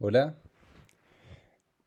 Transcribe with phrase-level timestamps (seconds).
[0.00, 0.40] Hola.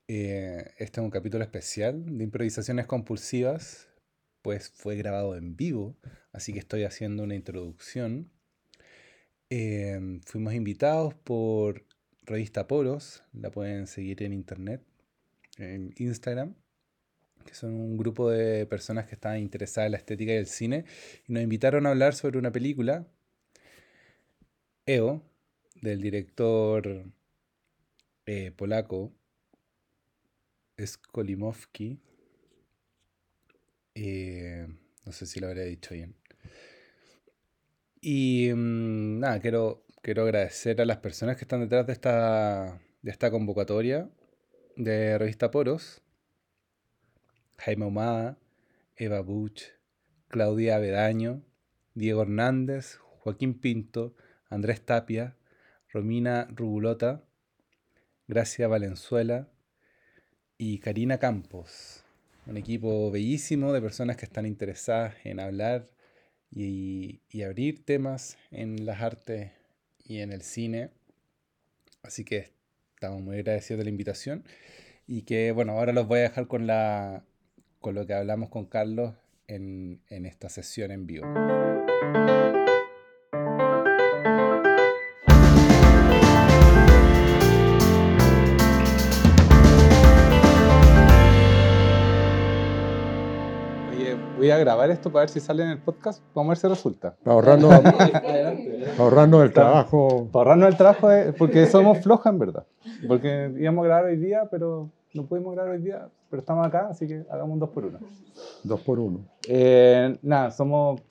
[0.10, 3.88] Eh, este es un capítulo especial de improvisaciones compulsivas,
[4.42, 5.96] pues fue grabado en vivo,
[6.34, 8.29] así que estoy haciendo una introducción.
[9.50, 11.86] Eh, fuimos invitados por
[12.24, 14.83] Revista Poros, la pueden seguir en internet,
[15.57, 16.53] en Instagram,
[17.45, 20.84] que son un grupo de personas que están interesadas en la estética y el cine,
[21.30, 23.07] y nos invitaron a hablar sobre una película,
[24.85, 25.23] EO,
[25.81, 27.05] del director
[28.26, 29.13] eh, polaco,
[30.80, 31.99] Skolimowski.
[33.95, 34.67] Eh,
[35.05, 36.16] no sé si lo habría dicho bien.
[38.02, 43.11] Y mm, nada, quiero, quiero agradecer a las personas que están detrás de esta, de
[43.11, 44.09] esta convocatoria
[44.75, 46.02] de Revista Poros.
[47.58, 48.39] Jaime Humada,
[48.95, 49.61] Eva Buch,
[50.30, 51.44] Claudia Bedaño,
[51.94, 54.16] Diego Hernández, Joaquín Pinto,
[54.49, 55.35] Andrés Tapia,
[55.89, 57.23] Romina Rubulota,
[58.31, 59.49] Gracia Valenzuela
[60.58, 62.05] y Karina Campos.
[62.45, 65.89] Un equipo bellísimo de personas que están interesadas en hablar
[66.50, 69.52] y, abrir temas en las artes
[70.05, 70.92] y en el cine.
[72.03, 72.53] Así que
[72.95, 74.45] estamos muy agradecidos de la invitación
[75.05, 77.25] y que bueno, ahora los voy a dejar con, la,
[77.81, 79.14] con lo que hablamos con Carlos
[79.48, 81.27] en, en esta sesión en vivo.
[94.52, 96.67] Voy a grabar esto para ver si sale en el podcast, vamos a ver si
[96.67, 97.16] resulta.
[97.23, 97.73] Para ahorrarnos,
[98.99, 100.27] ahorrarnos el trabajo.
[100.31, 102.66] Para ahorrarnos el trabajo, porque somos flojas en verdad.
[103.08, 106.88] Porque íbamos a grabar hoy día, pero no pudimos grabar hoy día, pero estamos acá,
[106.89, 107.99] así que hagamos un dos por uno.
[108.63, 109.19] Dos por uno.
[109.47, 111.02] Eh, nada, somos,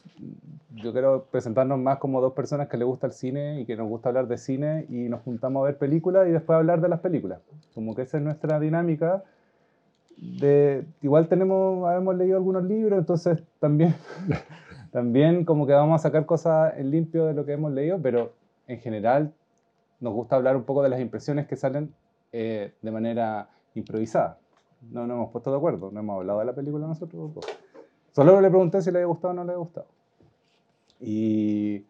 [0.75, 3.89] yo quiero presentarnos más como dos personas que les gusta el cine y que nos
[3.89, 7.01] gusta hablar de cine y nos juntamos a ver películas y después hablar de las
[7.01, 7.41] películas.
[7.75, 9.25] Como que esa es nuestra dinámica
[10.21, 13.95] de, igual tenemos, hemos leído algunos libros, entonces también,
[14.93, 18.33] también como que vamos a sacar cosas en limpio de lo que hemos leído, pero
[18.67, 19.33] en general
[19.99, 21.95] nos gusta hablar un poco de las impresiones que salen
[22.33, 24.39] eh, de manera improvisada.
[24.91, 27.33] No nos hemos puesto de acuerdo, no hemos hablado de la película nosotros.
[28.13, 29.87] Solo le pregunté si le había gustado o no le había gustado.
[31.01, 31.85] Y,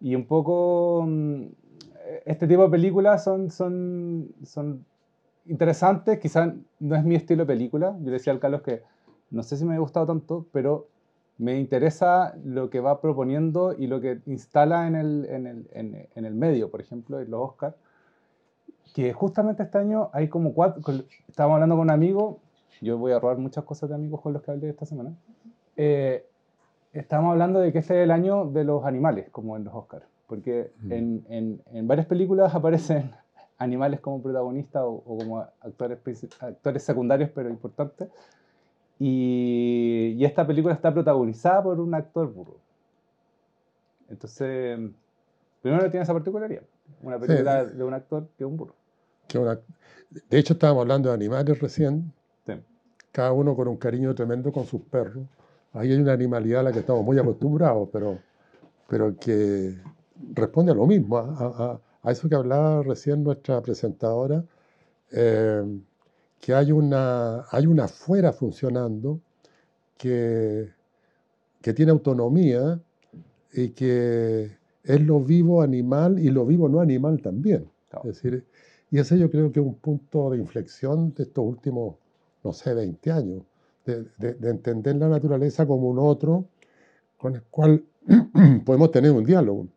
[0.00, 1.44] y un poco mm,
[2.24, 4.84] este tipo de películas son, son, son
[5.46, 7.96] interesantes, quizás no es mi estilo de película.
[8.00, 8.82] Yo decía al Carlos que
[9.30, 10.88] no sé si me ha gustado tanto, pero
[11.38, 15.68] me interesa lo que va proponiendo y lo que instala en el, en el,
[16.14, 17.74] en, el medio, por ejemplo, en los Oscars.
[18.94, 20.80] Que justamente este año hay como cuatro.
[21.28, 22.38] Estábamos hablando con un amigo,
[22.80, 25.16] yo voy a robar muchas cosas de amigos con los que hablé esta semana.
[25.76, 26.24] Eh,
[26.92, 30.06] estábamos hablando de que este es el año de los animales, como en los Oscars.
[30.28, 33.10] Porque en, en, en varias películas aparecen
[33.58, 35.98] animales como protagonistas o, como actores,
[36.40, 38.08] actores secundarios pero importantes.
[38.98, 42.58] Y, esta película está protagonizada por un actor burro.
[44.08, 44.78] Entonces,
[45.62, 46.62] primero tiene esa particularidad.
[47.02, 48.74] Una película de un actor que es un burro.
[50.28, 52.12] de hecho, estábamos hablando de animales recién.
[53.10, 55.24] Cada uno con un cariño tremendo con sus perros.
[55.72, 58.18] Ahí hay una animalidad a la que estamos muy acostumbrados, pero,
[58.88, 59.76] pero que
[60.32, 61.22] responde a lo mismo, a,
[61.72, 61.80] a
[62.12, 64.44] eso que hablaba recién nuestra presentadora,
[65.12, 65.64] eh,
[66.40, 69.20] que hay una, hay una fuera funcionando
[69.96, 70.70] que,
[71.62, 72.80] que tiene autonomía
[73.52, 77.70] y que es lo vivo animal y lo vivo no animal también.
[78.04, 78.44] Es decir,
[78.90, 81.96] y ese yo creo que es un punto de inflexión de estos últimos,
[82.42, 83.42] no sé, 20 años,
[83.86, 86.46] de, de entender la naturaleza como un otro
[87.18, 87.84] con el cual
[88.64, 89.68] podemos tener un diálogo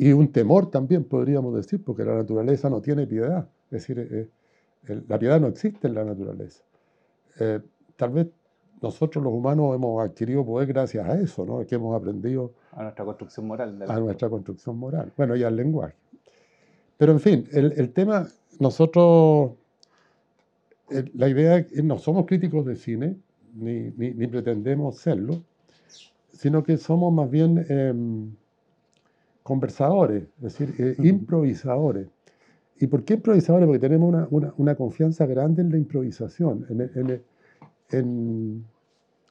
[0.00, 3.48] y un temor también, podríamos decir, porque la naturaleza no tiene piedad.
[3.64, 6.62] Es decir, eh, la piedad no existe en la naturaleza.
[7.40, 7.58] Eh,
[7.96, 8.28] tal vez
[8.80, 11.66] nosotros los humanos hemos adquirido poder gracias a eso, ¿no?
[11.66, 12.52] que hemos aprendido...
[12.70, 13.84] A nuestra construcción moral.
[13.88, 15.12] a nuestra construcción moral.
[15.16, 15.96] Bueno, y al lenguaje.
[16.96, 18.28] Pero en fin, el, el tema,
[18.60, 19.50] nosotros,
[21.14, 23.16] la idea es que no somos críticos de cine,
[23.52, 25.42] ni, ni, ni pretendemos serlo,
[26.30, 27.66] sino que somos más bien...
[27.68, 28.30] Em,
[29.48, 32.06] conversadores, es decir, eh, improvisadores.
[32.78, 33.66] ¿Y por qué improvisadores?
[33.66, 37.22] Porque tenemos una, una, una confianza grande en la improvisación, en,
[37.90, 38.64] en,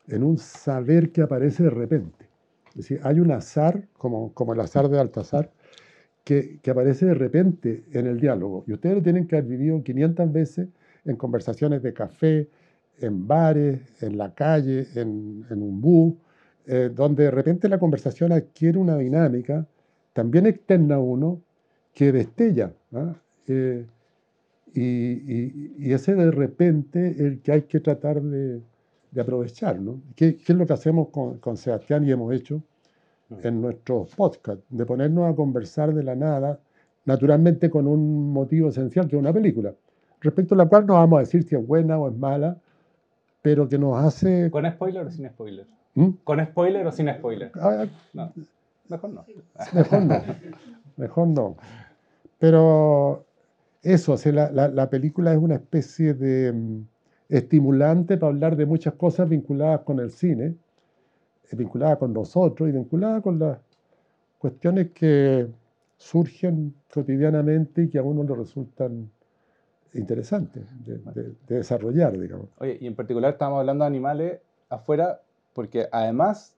[0.08, 2.26] en, un saber que aparece de repente.
[2.70, 5.52] Es decir, hay un azar, como, como el azar de Altazar,
[6.24, 8.64] que, que, aparece de repente en el diálogo.
[8.66, 10.68] Y ustedes lo tienen que haber vivido 500 veces
[11.06, 12.50] en conversaciones de café,
[13.00, 16.16] en bares, en la calle, en, en un bus,
[16.66, 19.68] eh, donde de repente la conversación adquiere una dinámica
[20.18, 21.44] también externa uno
[21.94, 22.74] que destella.
[22.92, 23.14] ¿ah?
[23.48, 23.86] Eh,
[24.74, 28.60] y, y, ese de repente el que hay que tratar de,
[29.12, 30.02] de aprovechar, ¿no?
[30.16, 32.64] ¿Qué, ¿Qué, es lo que hacemos con, con Sebastián y hemos hecho
[33.44, 34.66] en nuestros podcasts?
[34.70, 36.60] De ponernos a conversar de la nada,
[37.06, 39.72] naturalmente con un motivo esencial, que es una película,
[40.20, 42.58] respecto a la cual no vamos a decir si es buena o es mala,
[43.44, 44.50] pero que nos hace...
[44.50, 45.68] ¿Con spoiler o sin spoiler?
[45.94, 46.10] ¿Mm?
[46.24, 47.52] ¿Con spoiler o sin spoiler?
[47.54, 48.34] Ah, no,
[48.90, 49.26] mejor no.
[49.74, 50.22] Mejor no.
[50.98, 51.58] Mejor no.
[52.40, 53.26] Pero
[53.84, 56.86] eso, o sea, la, la, película es una especie de mm,
[57.30, 60.56] estimulante para hablar de muchas cosas vinculadas con el cine,
[61.50, 63.60] eh, vinculadas con nosotros y vinculadas con las
[64.38, 65.48] cuestiones que
[65.98, 69.10] surgen cotidianamente y que a uno le resultan
[69.94, 72.48] interesantes de, desarrollar, digamos.
[72.60, 74.40] Oye, y en particular estábamos hablando de animales
[74.70, 75.22] afuera,
[75.54, 76.56] porque además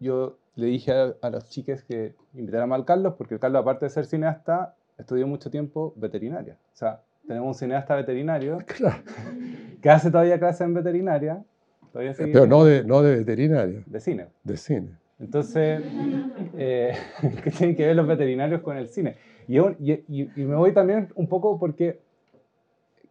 [0.00, 3.90] yo le dije a, los chiques que invitaran al Carlos, porque el Carlos, aparte de
[3.90, 6.58] ser cineasta, estudió mucho tiempo veterinaria.
[6.72, 8.58] O sea, tenemos un cineasta veterinario
[9.82, 11.42] que hace todavía clases en veterinaria.
[11.92, 13.82] Pero no de, no de veterinaria.
[13.86, 14.28] De cine.
[14.44, 14.96] De cine.
[15.20, 15.82] Entonces,
[16.56, 16.94] eh,
[17.44, 19.16] ¿qué tienen que ver los veterinarios con el cine?
[19.46, 22.00] Y, y, y, me voy también un poco porque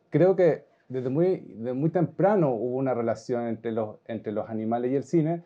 [0.09, 4.91] creo que desde muy, desde muy temprano hubo una relación entre los, entre los animales
[4.91, 5.43] y el cine,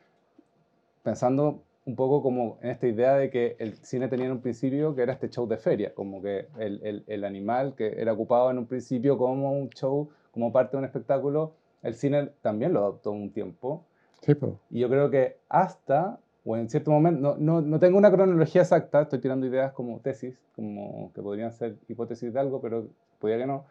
[1.04, 4.96] pensando un poco como en esta idea de que el cine tenía en un principio
[4.96, 8.50] que era este show de feria, como que el, el, el animal que era ocupado
[8.50, 11.54] en un principio como un show, como parte de un espectáculo,
[11.84, 13.86] el cine también lo adoptó un tiempo.
[14.22, 14.34] Sí,
[14.72, 18.64] Y yo creo que hasta, o en cierto momento, no, no, no, tengo una cronología
[18.64, 22.88] exacta, estoy tirando ideas como tesis, como que podrían ser hipótesis de algo, pero
[23.20, 23.66] podría que no.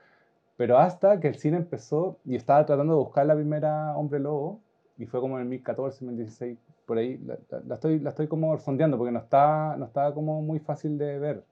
[0.56, 4.60] Pero hasta que el cine empezó y estaba tratando de buscar la primera Hombre Lobo,
[4.96, 8.98] y fue como en el 2014, 2016, por ahí, la, estoy, la estoy como sondeando
[8.98, 11.44] porque no estaba, no estaba como muy fácil de ver.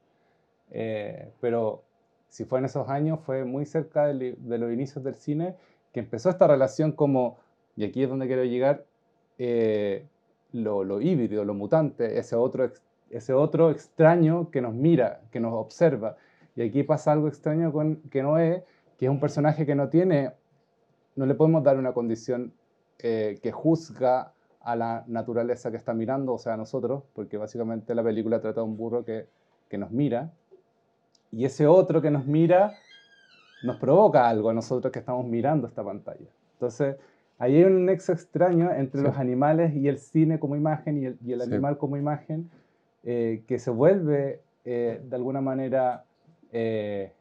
[0.71, 1.83] Eh, pero
[2.29, 5.55] si fue en esos años, fue muy cerca de, de, los inicios del cine
[5.93, 7.39] que empezó esta relación como,
[7.77, 8.85] y aquí es donde quiero llegar,
[9.39, 10.07] eh,
[10.53, 12.71] lo, lo, híbrido, lo mutante, ese otro,
[13.11, 16.17] ese otro extraño que nos mira, que nos observa.
[16.57, 18.65] Y aquí pasa algo extraño con que Noé,
[18.99, 20.33] que es un personaje que no tiene,
[21.17, 22.53] no le podemos dar una condición
[22.99, 24.33] eh, que juzga
[24.65, 28.61] a la naturaleza que está mirando, o sea, a nosotros, porque básicamente la película trata
[28.61, 29.27] de un burro que,
[29.69, 30.31] que nos mira,
[31.31, 32.75] y ese otro que nos mira
[33.63, 36.27] nos provoca algo a nosotros que estamos mirando esta pantalla.
[36.55, 36.97] Entonces,
[37.39, 41.19] ahí hay un nexo extraño entre los animales y el cine como imagen y el,
[41.25, 42.51] y el animal como imagen,
[43.05, 46.05] eh, que se vuelve eh, de alguna manera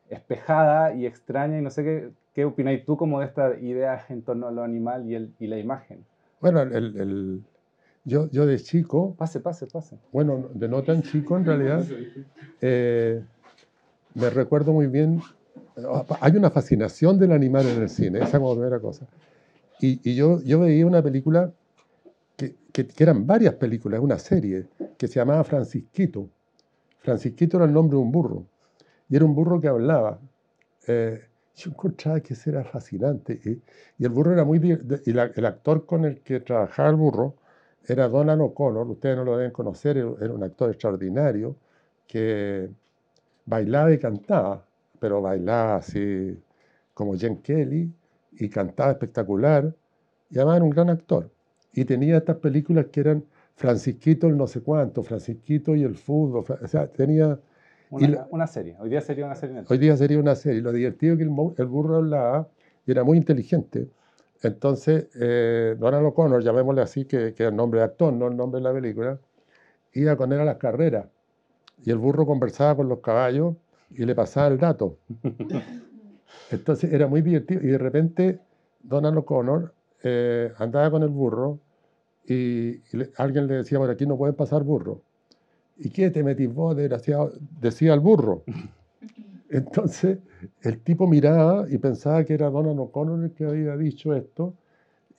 [0.10, 4.24] espejada y extraña, y no sé qué, qué opináis tú como de estas ideas en
[4.24, 6.04] torno a lo animal y, el, y la imagen.
[6.42, 7.44] Bueno, el, el,
[8.04, 9.16] yo, yo de chico...
[9.16, 9.98] Pase, pase, pase.
[10.12, 11.86] Bueno, de no tan chico en realidad,
[12.62, 13.24] eh,
[14.16, 15.22] me recuerdo muy bien,
[16.20, 19.06] hay una fascinación del animal en el cine, esa como primera cosa.
[19.80, 21.52] Y, y yo, yo veía una película,
[22.38, 24.68] que, que, eran varias películas, una serie,
[24.98, 26.28] que se llamaba Francisquito.
[27.00, 28.46] Francisquito era el nombre de un burro,
[29.10, 30.20] y era un burro que hablaba.
[30.88, 31.22] Eh,
[31.56, 33.40] yo encontraba que eso era fascinante.
[33.44, 33.62] Y,
[33.98, 34.60] y el burro era muy...
[35.06, 37.36] Y el actor con el que trabajaba el burro
[37.88, 41.56] era Donald O'Connor, ustedes no lo deben conocer, era un actor extraordinario
[42.08, 42.70] que
[43.46, 44.66] bailaba y cantaba,
[45.00, 46.38] pero bailaba así
[46.94, 47.92] como Jen Kelly
[48.34, 49.74] y cantaba espectacular.
[50.30, 51.30] Y además era un gran actor.
[51.74, 56.46] Y tenía estas películas que eran Francisquito el no sé cuánto, Francisquito y el fútbol.
[56.62, 57.40] O sea, tenía
[57.92, 58.76] una, serie.
[58.80, 59.64] Hoy día sería una serie.
[59.68, 60.62] Hoy día sería una serie.
[60.62, 61.24] Lo divertido es que
[61.62, 62.48] el, burro hablaba
[62.86, 63.90] y era muy inteligente.
[64.42, 68.36] Entonces, eh, Donald O'Connor, llamémosle así, que, que es el nombre de actor, no el
[68.36, 69.20] nombre de la película,
[69.94, 71.08] iba con él a las carreras.
[71.84, 73.56] Y el burro conversaba con los caballos
[73.92, 74.98] y le pasaba el dato.
[76.52, 77.62] Entonces era muy divertido.
[77.62, 78.40] Y de repente
[78.82, 81.60] Donald O'Connor eh, andaba con el burro
[82.26, 82.82] y,
[83.18, 85.00] alguien le decía, por aquí no pueden pasar burros.
[85.78, 87.34] ¿Y qué te metís vos, desgraciado?
[87.60, 88.44] Decía el burro.
[89.50, 90.20] Entonces,
[90.62, 94.54] el tipo miraba y pensaba que era Donald O'Connor el que había dicho esto,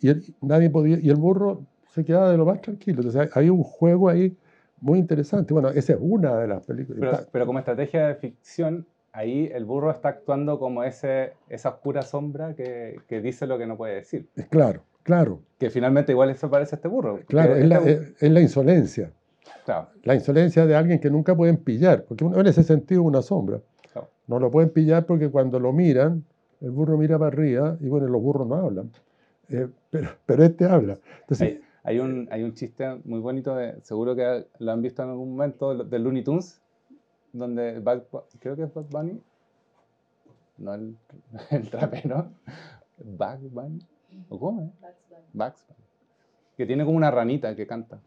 [0.01, 3.03] y, nadie podía, y el burro se quedaba de lo más tranquilo.
[3.03, 4.37] Entonces, hay un juego ahí
[4.81, 5.53] muy interesante.
[5.53, 7.29] Bueno, esa es una de las películas.
[7.31, 12.55] Pero, como estrategia de ficción, ahí el burro está actuando como ese, esa oscura sombra
[12.55, 14.29] que, que dice lo que no puede decir.
[14.49, 15.41] Claro, claro.
[15.59, 17.21] Que finalmente igual eso parece este burro.
[17.27, 19.13] Claro, es, la, es la insolencia.
[20.03, 23.61] La insolencia de alguien que nunca pueden pillar, porque en ese sentido es una sombra.
[24.27, 26.25] No lo pueden pillar porque cuando lo miran,
[26.61, 28.91] el burro mira para arriba y bueno, los burros no hablan.
[29.49, 30.99] Eh, pero, pero este habla.
[31.21, 35.11] Entonces, hay, un, hay un chiste muy bonito, de, seguro que lo han visto en
[35.11, 36.61] algún momento, de Looney Tunes,
[37.33, 37.83] donde
[38.39, 39.21] creo que es Bad Bunny,
[40.59, 40.97] no el,
[41.51, 42.31] el trapero,
[42.99, 43.81] Bugs Bunny,
[44.29, 44.73] ¿o cómo?
[45.33, 45.83] Bugs Bunny.
[46.57, 48.01] Que tiene como una ranita que canta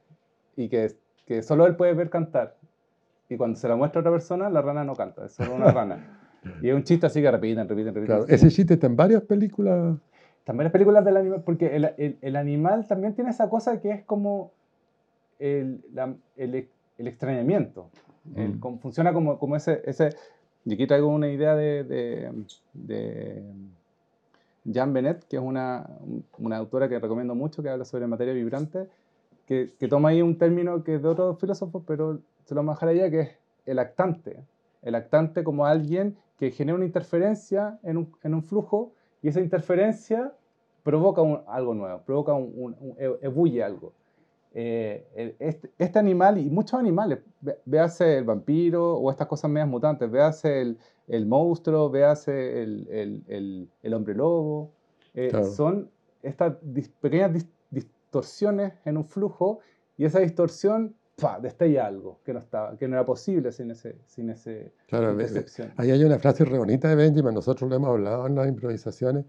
[0.56, 2.56] y que, que solo él puede ver cantar.
[3.30, 5.72] Y cuando se la muestra a otra persona, la rana no canta, es solo una
[5.72, 6.22] rana.
[6.62, 8.18] Y es un chiste así que repiten, repiten, repiten.
[8.18, 9.98] Claro, ese chiste está en varias películas.
[10.46, 13.90] En varias películas del animal, porque el, el, el animal también tiene esa cosa que
[13.90, 14.52] es como
[15.40, 15.84] el,
[16.38, 17.90] el, el extrañamiento.
[18.26, 18.78] Mm.
[18.80, 20.10] funciona como, como ese, ese...
[20.66, 22.32] Y aquí traigo una idea de, de,
[22.74, 23.44] de
[24.72, 25.88] Jan Bennett, que es una,
[26.40, 28.88] una, autora que recomiendo mucho, que habla sobre materia vibrante,
[29.46, 32.72] que, que, toma ahí un término que es de otros filósofos, pero se lo vamos
[32.72, 33.30] a dejar allá, que es
[33.66, 34.44] el actante.
[34.82, 39.40] El actante como alguien que genera una interferencia en un, en un flujo y esa
[39.40, 40.34] interferencia
[40.84, 43.94] provoca algo nuevo, provoca un, e, ebulle algo.
[44.54, 47.20] Eh, este, este, animal y muchos animales,
[47.66, 52.88] véase el vampiro o estas cosas medias mutantes, véase el, el monstruo, véase el,
[53.28, 54.72] el, el, hombre lobo,
[55.14, 55.90] eh, son
[56.22, 56.56] estas
[57.02, 57.46] pequeñas
[58.16, 59.60] distorsiones en un flujo
[59.98, 60.96] y esa distorsión
[61.42, 65.18] destella algo que no, estaba, que no era posible sin, ese, sin ese claro,
[65.78, 69.26] Ahí hay una frase re bonita de Benjamin, nosotros lo hemos hablado en las improvisaciones,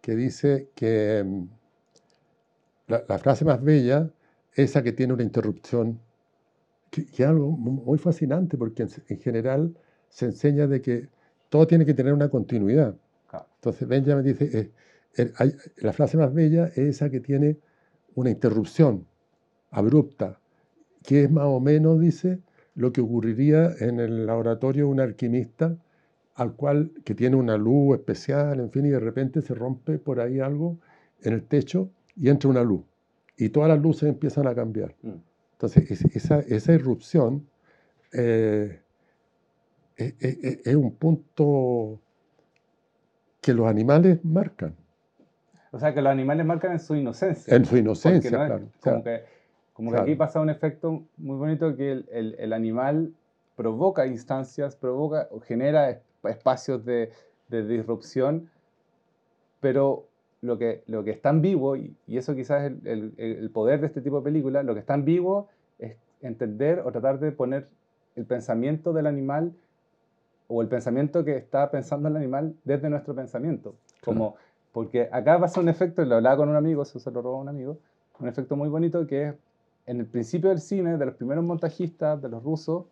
[0.00, 1.44] que dice que mm,
[2.88, 4.10] la, frase más bella
[4.52, 6.00] es esa que tiene una interrupción,
[6.90, 9.76] que, es algo muy fascinante porque en, general
[10.08, 11.08] se enseña de que
[11.48, 12.96] todo tiene que tener una continuidad.
[13.56, 14.72] Entonces Benjamin dice,
[15.16, 15.32] eh,
[15.76, 17.58] la frase más bella es esa que tiene
[18.18, 19.06] una interrupción
[19.70, 20.40] abrupta,
[21.02, 22.40] que es más o menos, dice,
[22.74, 25.76] lo que ocurriría en el laboratorio de un alquimista
[26.34, 30.20] al cual que tiene una luz especial, en fin, y de repente se rompe por
[30.20, 30.78] ahí algo
[31.22, 32.82] en el techo y entra una luz.
[33.36, 34.94] Y todas las luces empiezan a cambiar.
[35.02, 35.14] Mm.
[35.52, 37.48] Entonces, esa, esa irrupción
[38.12, 38.80] eh,
[39.96, 42.00] es, un punto
[43.40, 44.76] que los animales marcan.
[45.70, 47.54] O sea, que los animales marcan en su inocencia.
[47.54, 48.68] En su inocencia, claro.
[48.80, 49.38] Como que
[49.78, 53.14] como que aquí pasa un efecto muy bonito que el, el, animal
[53.54, 57.12] provoca instancias, provoca o genera espacios de,
[57.46, 58.50] de, disrupción,
[59.60, 60.08] pero
[60.40, 63.86] lo que, lo que está en vivo, y, eso quizás es el, el, poder de
[63.86, 65.46] este tipo de películas, lo que está vivo
[65.78, 67.68] es entender o tratar de poner
[68.16, 69.52] el pensamiento del animal
[70.48, 73.76] o el pensamiento que está pensando el animal desde nuestro pensamiento.
[74.02, 74.34] Como,
[74.78, 77.40] Porque acá pasa un efecto, lo hablaba con un amigo, eso se lo robó a
[77.40, 77.80] un amigo,
[78.20, 79.34] un efecto muy bonito que es
[79.86, 82.84] en el principio del cine, de los primeros montajistas, de los rusos,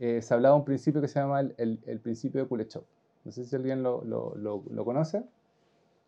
[0.00, 2.82] eh, se hablaba un principio que se llama el, el, principio de Kuleshov.
[3.24, 5.22] No sé si alguien lo, lo, lo, conoce.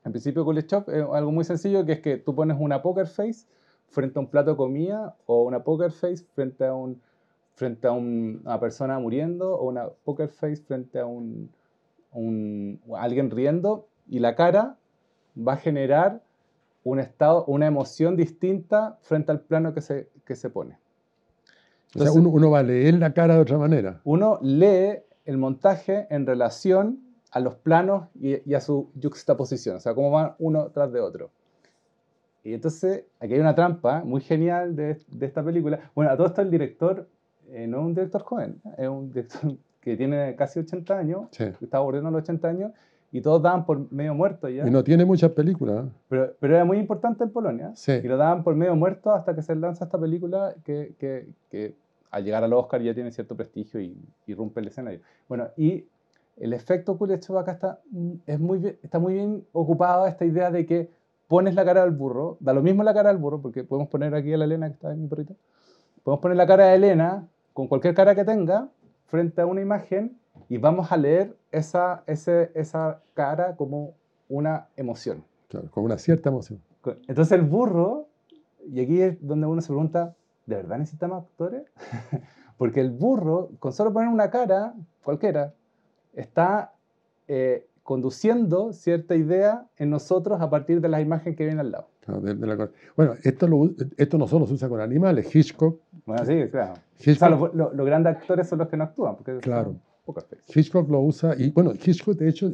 [0.05, 3.07] El principio de Kuleshov es algo muy sencillo, que es que tú pones una poker
[3.07, 3.47] face
[3.91, 7.01] frente a un plato de comida o una poker face frente a, un,
[7.53, 11.51] frente a una persona muriendo o una poker face frente a un,
[12.11, 14.77] un, alguien riendo y la cara
[15.37, 16.23] va a generar
[16.83, 20.79] un estado, una emoción distinta frente al plano que se, que se pone.
[21.97, 24.01] o sea, uno, va a leer la cara de otra manera.
[24.05, 27.01] Uno lee el montaje en relación
[27.31, 31.31] a los planos y, a su juxtaposición, o sea, cómo van uno tras de otro.
[32.45, 35.91] Y entonces, aquí hay una trampa muy genial de, de esta película.
[35.95, 37.09] Bueno, a todo esto el director
[37.51, 41.55] eh, no es un director joven, es un director que tiene casi 80 años, que
[41.61, 42.73] está bordeando los 80 años,
[43.15, 44.67] y todos daban por medio muerto ya.
[44.67, 45.85] Y no tiene muchas películas.
[46.09, 47.71] Pero, pero era muy importante en Polonia.
[47.77, 47.93] Sí.
[47.93, 51.77] Y lo daban por medio muerto hasta que se lanza esta película que, que, que
[52.11, 54.99] al llegar al Oscar ya tiene cierto prestigio y, y rompe el escenario.
[55.29, 55.87] Bueno, y
[56.39, 57.81] el efecto Kuleshov acá está,
[58.27, 60.91] es muy, está muy bien ocupado esta idea de que
[61.29, 64.13] pones la cara del burro, da lo mismo la cara del burro, porque podemos poner
[64.17, 65.37] aquí a la Elena que está en mi perrito,
[66.03, 68.71] podemos poner la cara de Elena con cualquier cara que tenga
[69.07, 73.95] frente a una imagen y vamos a leer esa, ese, esa cara como
[74.29, 75.25] una emoción.
[75.49, 76.61] Claro, como una cierta emoción.
[77.09, 78.09] Entonces el burro,
[78.67, 80.15] y aquí es donde uno se pregunta,
[80.47, 81.65] ¿de verdad necesitamos actores?
[82.59, 85.55] Porque el burro, con solo poner una cara, cualquiera,
[86.13, 86.73] está
[87.27, 91.89] eh, conduciendo cierta idea en nosotros a partir de las imágenes que vienen al lado.
[92.97, 93.49] bueno, esto,
[93.97, 95.81] esto no solo se usa con animales, Hitchcock.
[96.07, 96.75] Bueno, sí, claro.
[96.99, 99.17] Hitchcock, los, grandes actores son los que no actúan.
[99.17, 99.75] Porque claro.
[100.55, 102.53] Hitchcock lo usa, y bueno, Hitchcock de hecho,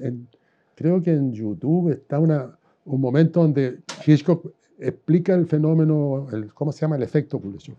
[0.74, 6.72] creo que en YouTube está una, un momento donde Hitchcock explica el fenómeno, el, ¿cómo
[6.72, 6.96] se llama?
[6.96, 7.76] El efecto Kuleshov.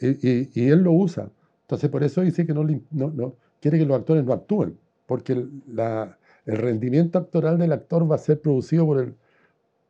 [0.00, 1.30] Y, y, él lo usa.
[1.62, 5.32] Entonces, por eso dice que no, no, no, quiere que los actores no actúen, porque
[5.32, 9.14] el, la, el rendimiento actoral del actor va a ser producido por el,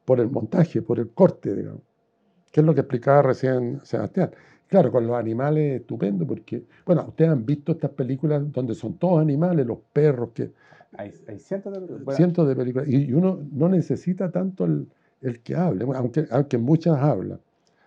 [0.04, 1.82] por el montaje, por el corte, digamos,
[2.50, 4.30] que es lo que explicaba recién Sebastián.
[4.68, 9.20] Claro, con los animales estupendo, porque, bueno, ustedes han visto estas películas donde son todos
[9.20, 10.52] animales, los perros, que...
[10.98, 12.16] Hay, cientos de películas.
[12.16, 12.88] Cientos de películas.
[12.88, 14.88] Y, uno no necesita tanto el,
[15.42, 17.38] que hable, aunque, aunque muchas hablan.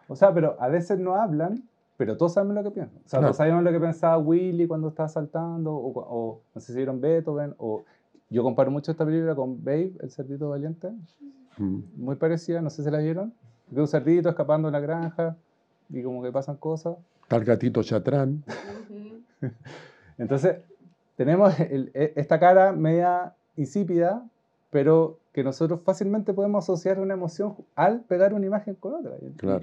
[0.07, 1.63] O sea, pero a veces no hablan,
[1.97, 3.01] pero todos saben lo que piensan.
[3.05, 6.77] O sea, todos sabemos lo que pensaba Willy cuando estaba saltando, o, no sé si
[6.77, 7.83] vieron Beethoven, o
[8.29, 10.91] yo comparo mucho esta película con Babe, El Cerdito Valiente.
[11.57, 11.79] Mm.
[11.97, 13.33] Muy parecida, no sé si la vieron.
[13.69, 15.37] De un cerdito escapando de la granja
[15.89, 16.95] y como que pasan cosas.
[17.27, 18.43] Tal gatito chatrán.
[20.17, 20.57] Entonces,
[21.15, 24.25] tenemos e, esta cara media insípida,
[24.71, 29.15] pero que nosotros fácilmente podemos asociar una emoción al pegar una imagen con otra.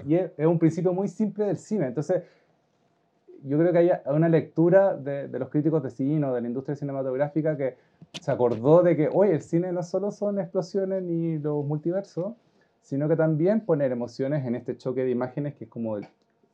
[0.05, 1.87] Y es, un principio muy simple del cine.
[1.87, 2.23] Entonces,
[3.43, 6.75] yo creo que hay una lectura de, los críticos de cine o de la industria
[6.75, 7.75] cinematográfica que
[8.19, 12.33] se acordó de que, oye, el cine no solo son explosiones ni los multiversos,
[12.81, 16.07] sino que también poner emociones en este choque de imágenes que es como el,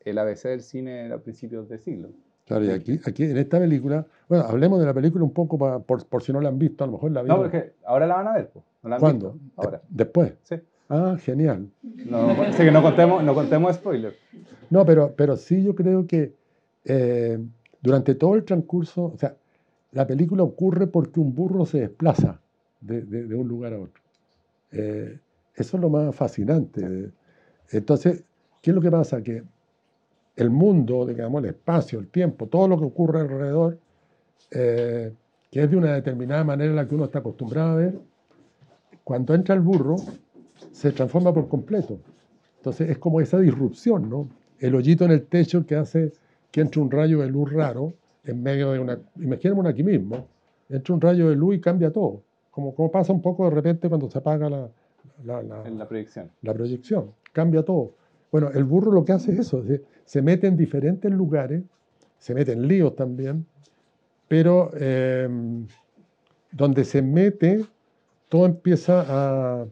[0.05, 2.09] el ABC del cine a principios de siglo.
[2.45, 6.05] Claro, y aquí, aquí en esta película, bueno, hablemos de la película un poco por,
[6.05, 7.37] por, si no la han visto, a lo mejor la vieron.
[7.37, 8.51] No, porque ahora la van a ver.
[8.83, 9.37] ¿No ¿Cuándo?
[9.55, 9.81] Ahora.
[9.87, 10.33] ¿Después?
[10.43, 10.55] Sí.
[10.89, 11.69] Ah, genial.
[11.81, 14.15] No, así que no contemos, no contemos spoilers.
[14.69, 16.33] No, pero, pero sí yo creo que
[16.83, 17.39] eh,
[17.81, 19.35] durante todo el transcurso, o sea,
[19.93, 22.41] la película ocurre porque un burro se desplaza
[22.81, 24.01] de, de, un lugar a otro.
[24.71, 25.17] Eh,
[25.55, 27.11] eso es lo más fascinante.
[27.71, 28.23] Entonces,
[28.61, 29.21] ¿qué es lo que pasa?
[29.21, 29.43] Que
[30.35, 33.77] el mundo, digamos, el espacio, el tiempo, todo lo que ocurre alrededor,
[34.51, 35.13] eh,
[35.51, 37.99] que es de una determinada manera en la que uno está acostumbrado a ver,
[39.03, 39.97] cuando entra el burro,
[40.71, 41.99] se transforma por completo.
[42.57, 44.29] Entonces es como esa disrupción, ¿no?
[44.59, 46.13] El hoyito en el techo que hace
[46.49, 48.97] que entre un rayo de luz raro en medio de una...
[49.19, 50.27] Imaginemos aquí mismo,
[50.69, 52.21] entra un rayo de luz y cambia todo.
[52.49, 54.69] Como, como pasa un poco de repente cuando se apaga la,
[55.25, 56.29] la, la proyección.
[56.41, 57.91] La proyección, cambia todo.
[58.31, 59.63] Bueno, el burro lo que hace es eso,
[60.05, 61.63] se, mete en diferentes lugares,
[62.17, 63.45] se mete en líos también,
[64.27, 65.67] pero em,
[66.51, 67.65] donde se mete,
[68.29, 69.65] todo empieza a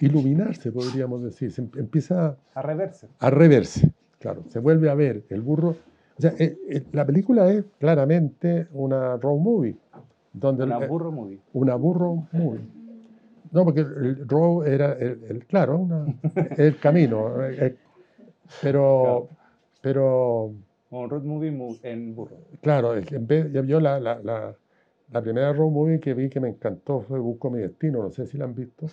[0.00, 3.08] iluminarse, podríamos decir, se em, empieza a reverse.
[3.18, 5.24] A reverse, claro, se vuelve a ver.
[5.30, 5.76] El burro,
[6.18, 9.76] o sea, eh, eh, la película es claramente una road movie.
[10.32, 11.40] Donde una burro movie.
[11.52, 12.60] Una burro movie.
[13.50, 15.88] No, porque el road era, el, claro,
[16.56, 17.44] el camino.
[17.44, 17.76] Eh,
[18.62, 19.28] pero,
[19.80, 20.52] pero...
[20.90, 22.36] Un road movie en burro.
[22.62, 27.02] Claro, en vez, yo la, la, la, primera road movie que vi que me encantó
[27.02, 28.86] fue Busco mi destino, no sé si la han visto.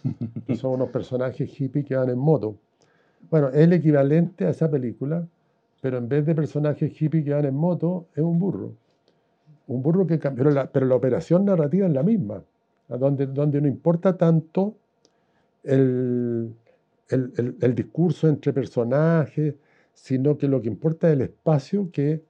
[0.55, 2.57] son unos personajes hippies que van en moto.
[3.29, 5.25] Bueno, es el equivalente a esa película,
[5.81, 8.73] pero en vez de personajes hippies que van en moto, es un burro.
[9.67, 12.43] Un burro que cambió, pero la operación narrativa es la misma
[12.87, 14.75] donde, donde no importa tanto
[15.63, 16.53] el,
[17.09, 19.55] el, el, discurso entre personajes,
[19.93, 22.23] sino que lo que importa es el espacio que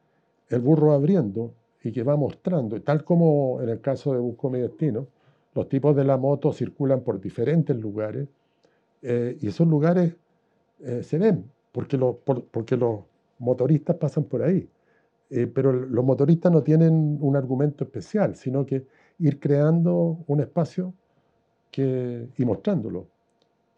[0.50, 2.82] el burro va abriendo y que va mostrando.
[2.82, 5.08] Tal como en el caso de Busco mi destino,
[5.54, 8.28] los tipos de la moto circulan por diferentes lugares
[9.02, 10.16] eh, y esos lugares
[10.80, 11.98] eh, se ven porque,
[12.52, 13.02] porque los
[13.40, 14.70] motoristas pasan por ahí.
[15.30, 18.86] Eh, pero los motoristas no tienen un argumento especial, sino que
[19.20, 20.94] ir creando un espacio
[21.72, 23.08] que, y mostrándolo.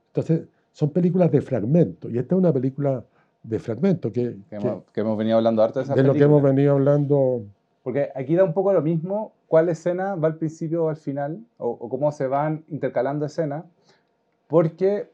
[0.08, 3.04] Entonces, son películas de fragmento, y esta es una película
[3.42, 4.58] de fragmento que, que,
[5.02, 7.42] hemos, venido hablando harto de esa De lo que hemos venido hablando.
[7.82, 11.40] Porque aquí da un poco lo mismo cuál escena va al principio o al final,
[11.58, 13.66] o, o cómo se van intercalando escenas,
[14.46, 15.10] porque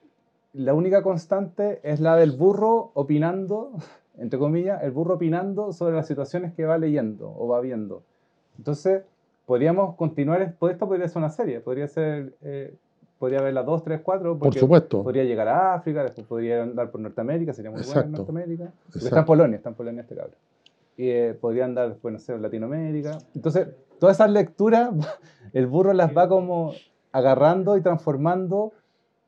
[0.52, 3.72] la única constante es la del burro opinando,
[4.18, 8.04] entre comillas, el burro opinando sobre las situaciones que va leyendo o va viendo.
[8.58, 9.04] Entonces,
[9.46, 12.76] podríamos continuar, esto podría ser una serie, podría ser, eh,
[13.24, 15.02] podría haber las dos, tres, cuatro, por supuesto.
[15.02, 18.74] Podría llegar a África, después podría andar por Norteamérica, sería muy bueno en Norteamérica.
[18.94, 20.36] está en Polonia, está en Polonia este cabrón.
[20.98, 23.20] Y eh, podría andar después, no sé, en Latinoamérica.
[23.34, 24.90] Entonces, todas esas lecturas,
[25.54, 26.74] el burro las va como
[27.14, 28.74] agarrando y transformando,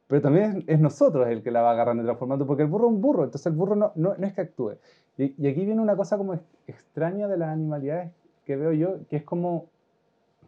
[0.07, 2.95] pero también es, nosotros el que la va agarrando y transformando, porque el burro es
[2.95, 4.73] un burro, entonces el burro no, no, no es que actúe.
[5.17, 8.11] Y, y, aquí viene una cosa como extraña de las animalidades
[8.45, 9.67] que veo yo, que es como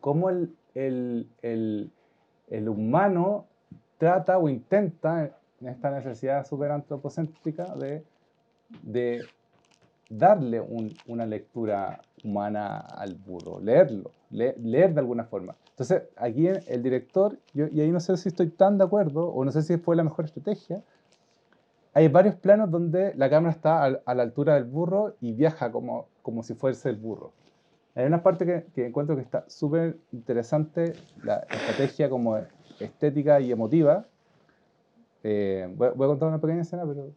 [0.02, 1.92] cómo el, el, el,
[2.48, 3.46] el, humano
[3.98, 7.66] trata o intenta, en esta necesidad súper antropocéntrica,
[8.84, 9.22] de,
[10.10, 15.56] darle un, una lectura humana al burro, leerlo, leer de alguna forma.
[15.72, 19.52] Entonces, aquí el director, y ahí no sé si estoy tan de acuerdo, o no
[19.52, 20.82] sé si fue la mejor estrategia,
[21.94, 26.44] hay varios planos donde la cámara está a, la altura del burro y viaja como
[26.44, 27.34] si fuese el burro.
[27.98, 32.38] Hay una parte que, encuentro que está súper interesante, la estrategia como
[32.80, 34.06] estética y emotiva.
[35.24, 37.10] Eh, voy, a contar una pequeña escena, pero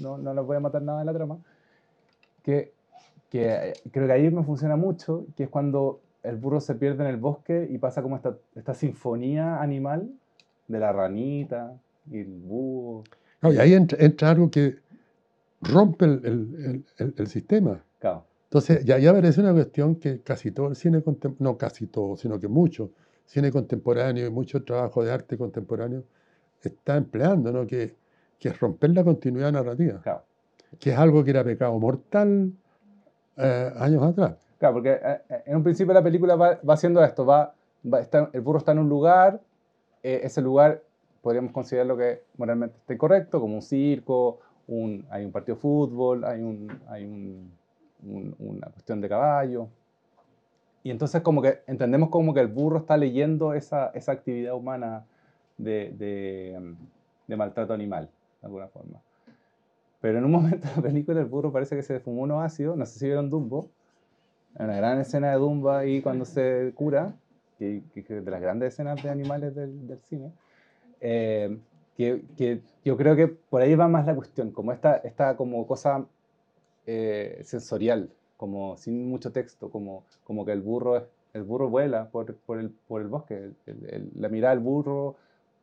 [0.00, 1.36] no, no, les voy a matar nada en la trama,
[2.42, 2.72] que,
[3.28, 7.04] que eh, creo que ahí me funciona mucho, que es cuando el burro se pierde
[7.04, 10.10] en el bosque y pasa como esta, esta sinfonía animal
[10.68, 11.78] de la ranita
[12.10, 13.04] y el búho.
[13.42, 14.76] y ahí entra, algo que
[15.60, 17.84] rompe el, el, el, sistema.
[17.98, 18.24] Claro.
[18.56, 22.16] Entonces, ya, ya aparece una cuestión que casi todo el cine contemporáneo, no casi todo,
[22.16, 22.90] sino que mucho
[23.26, 26.04] cine contemporáneo y mucho trabajo de arte contemporáneo
[26.62, 27.66] está empleando, ¿no?
[27.66, 27.94] Que,
[28.38, 30.00] que es romper la continuidad narrativa.
[30.00, 30.22] Claro.
[30.80, 32.50] Que es algo que era pecado mortal
[33.36, 34.36] eh, años atrás.
[34.58, 37.52] Claro, porque eh, eh, en un principio la película va, va haciendo esto, va,
[38.32, 39.38] el burro está en un lugar,
[40.02, 40.82] ese lugar
[41.20, 46.24] podríamos considerarlo que moralmente está incorrecto, como un circo, un, hay un partido de fútbol,
[46.24, 47.50] hay, un, hay un,
[48.06, 49.68] una cuestión de caballo.
[50.82, 55.04] Y entonces como que entendemos como que el burro está leyendo esa, esa actividad humana
[55.58, 56.76] de, de,
[57.26, 58.08] de, maltrato animal,
[58.40, 59.00] de alguna forma.
[60.00, 62.76] Pero en un momento de la película el burro parece que se fumó unos ácidos,
[62.76, 63.68] no sé si vieron Dumbo,
[64.58, 67.16] una gran escena de Dumbo ahí cuando se cura,
[67.58, 70.30] que, es de las grandes escenas de animales del, del cine,
[71.00, 71.58] eh,
[71.96, 75.66] que, que, yo creo que por ahí va más la cuestión, como esta, esta como
[75.66, 76.06] cosa
[76.86, 82.34] eh, sensorial, como sin mucho texto, como, como que el burro, el burro vuela por,
[82.34, 83.50] por, el, por el bosque,
[84.14, 85.16] la mirada del burro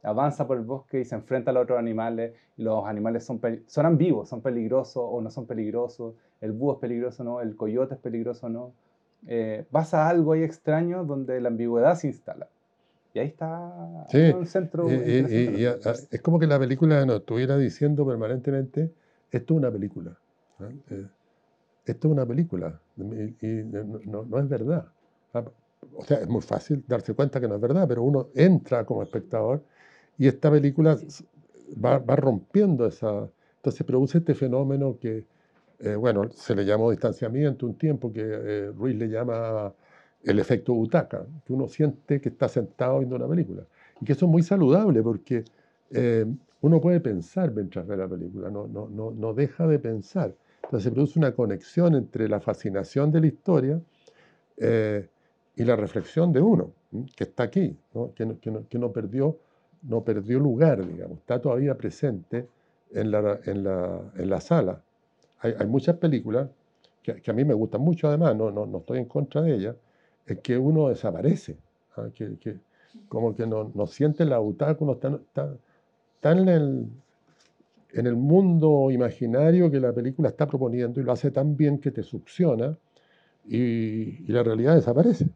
[0.03, 3.39] avanza por el bosque y se enfrenta a los otros animales, y los animales son,
[3.65, 7.95] son ambiguos, son peligrosos o no son peligrosos, el búho es peligroso no, el coyote
[7.95, 8.73] es peligroso no.
[9.25, 12.49] Eh, pasa algo ahí extraño donde la ambigüedad se instala.
[13.13, 14.91] Y ahí está el centro.
[14.91, 18.91] Y, es como que la película nos estuviera diciendo permanentemente,
[19.31, 20.17] esto es una película.
[20.89, 21.07] Eh,
[21.85, 24.87] esto es una película y, no, es verdad.
[25.33, 25.43] Ah,
[25.95, 29.03] o sea, es muy fácil darse cuenta que no es verdad, pero uno entra como
[29.03, 29.63] espectador
[30.17, 30.97] y esta película
[31.83, 33.29] va, rompiendo esa...
[33.57, 35.25] Entonces produce este fenómeno que,
[35.79, 39.73] eh, bueno, se le llamó distanciamiento un tiempo, que eh, Ruiz le llama
[40.23, 43.63] el efecto butaca, que uno siente que está sentado viendo una película.
[44.01, 45.45] Y que eso es muy saludable porque
[45.91, 46.25] eh,
[46.61, 50.33] uno puede pensar mientras ve la película, no, no, no, no deja de pensar.
[50.63, 53.81] Entonces se produce una conexión entre la fascinación de la historia
[54.57, 55.07] eh,
[55.55, 56.71] y la reflexión de uno,
[57.15, 57.77] que está aquí,
[58.15, 59.37] Que, no, que, no, perdió,
[59.83, 62.47] no perdió lugar, digamos, está todavía presente
[62.91, 64.81] en la, sala.
[65.41, 66.49] Hay, muchas películas
[67.03, 69.75] que, a mí me gustan mucho, además, no, no, estoy en contra de ellas,
[70.25, 71.57] es que uno desaparece,
[71.97, 72.07] ¿ah?
[73.09, 76.87] como que no, siente la butaca, uno está en el,
[77.93, 81.91] en el mundo imaginario que la película está proponiendo y lo hace tan bien que
[81.91, 82.75] te succiona
[83.45, 85.29] y, la realidad desaparece.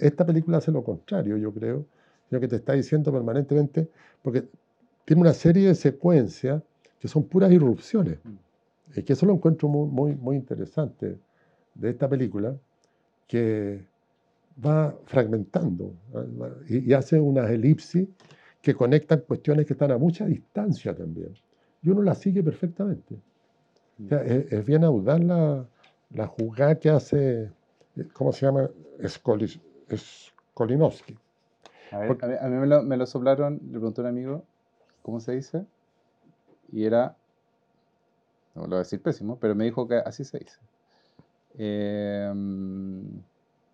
[0.00, 1.84] esta película hace lo contrario, yo creo,
[2.30, 3.88] lo que te está diciendo permanentemente,
[4.22, 4.44] porque
[5.04, 6.62] tiene una serie de secuencias
[6.98, 8.18] que son puras irrupciones.
[8.24, 8.98] Mm.
[8.98, 11.18] Y que eso lo encuentro muy, muy, muy interesante
[11.74, 12.54] de esta película,
[13.26, 13.84] que
[14.64, 15.94] va fragmentando
[16.68, 18.06] y, y hace unas elipsis
[18.60, 21.32] que conectan cuestiones que están a mucha distancia también
[21.82, 23.16] y uno la sigue perfectamente.
[24.08, 25.66] es, bien audaz la,
[26.10, 27.50] la, jugada que hace,
[28.12, 28.70] ¿cómo se llama?
[29.04, 31.16] Skolinowski.
[31.90, 34.44] A, ver, a, mí, me, lo, me, lo, soplaron, le preguntó un amigo,
[35.02, 35.66] ¿cómo se dice?
[36.72, 37.16] Y era,
[38.54, 40.58] no lo voy a decir pésimo, pero me dijo que así se dice.
[41.58, 43.02] Em,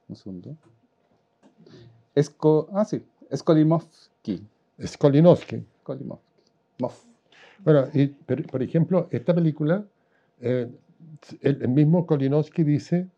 [0.09, 0.57] un segundo.
[2.15, 4.45] Esco, ah, sí, Skolimovsky.
[4.85, 5.65] Skolinowski.
[5.83, 7.09] Skolinowski.
[7.65, 9.85] Bueno, y, por ejemplo, esta película,
[10.41, 10.69] eh,
[11.41, 13.09] el, mismo Kolinowski dice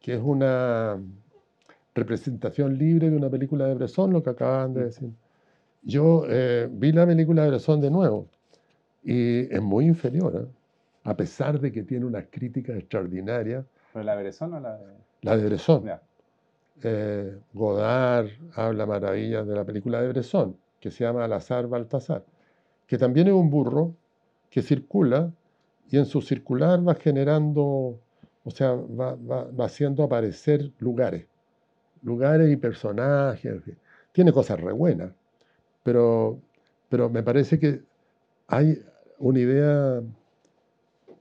[0.00, 1.00] que es una
[1.94, 5.10] representación libre de una película de Bresson, lo que acaban de decir.
[5.82, 8.26] Yo eh, vi la película de Bresson de nuevo
[9.04, 10.46] y es muy inferior, ¿eh?
[11.04, 13.64] a pesar de que tiene una crítica extraordinaria.
[13.92, 14.84] ¿Pero la de Bresson o la de...?
[15.22, 15.90] La de Bresson.
[17.52, 22.24] Godard habla maravillas de la película de Bresson, que se llama Al azar Baltasar
[22.88, 23.94] que también es un burro
[24.50, 25.30] que circula
[25.90, 28.00] y en su circular va generando,
[28.44, 29.16] o sea, va,
[29.64, 31.26] haciendo aparecer lugares,
[32.02, 33.62] lugares y personajes.
[34.10, 35.12] Tiene cosas re buenas,
[35.82, 36.40] pero,
[36.88, 37.82] pero me parece que
[38.48, 38.82] hay
[39.18, 40.02] una idea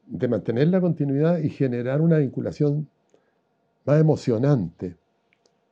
[0.06, 2.88] de mantener la continuidad y generar una vinculación
[3.84, 4.96] más emocionante.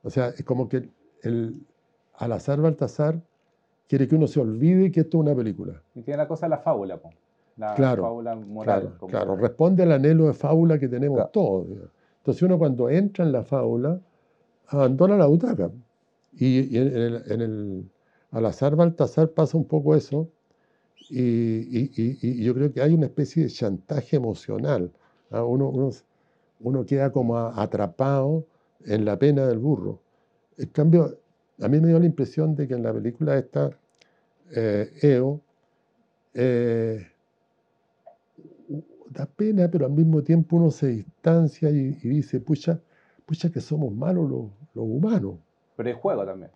[0.04, 0.90] O sea, es como que
[1.24, 1.56] el,
[2.16, 3.22] al azar Baltasar
[3.88, 5.82] quiere que uno se olvide que esto es una película.
[5.94, 7.00] Y tiene la cosa de la fábula,
[7.58, 8.98] la claro, fábula moral.
[9.08, 11.68] Claro, responde al anhelo de fábula que tenemos todos.
[12.18, 14.00] Entonces uno cuando entra en la fábula,
[14.68, 15.70] abandona la butaca.
[16.34, 17.90] Y, en, el,
[18.32, 20.28] al azar Baltasar pasa un poco eso,
[21.10, 24.92] y, yo creo que hay una especie de chantaje emocional.
[25.30, 25.44] ¿ah?
[25.44, 25.92] Uno, uno,
[26.62, 28.46] uno, queda como atrapado
[28.86, 30.00] en la pena del burro.
[30.58, 31.20] En cambio,
[31.62, 33.72] a mí me dio la impresión de que en la película esta,
[34.52, 35.40] eh, EO,
[36.34, 37.08] eh,
[39.10, 42.80] da pena, pero al mismo tiempo uno se distancia y, dice, pucha,
[43.26, 45.36] pucha que somos malos los, los humanos.
[45.78, 46.52] Pero hay juego también.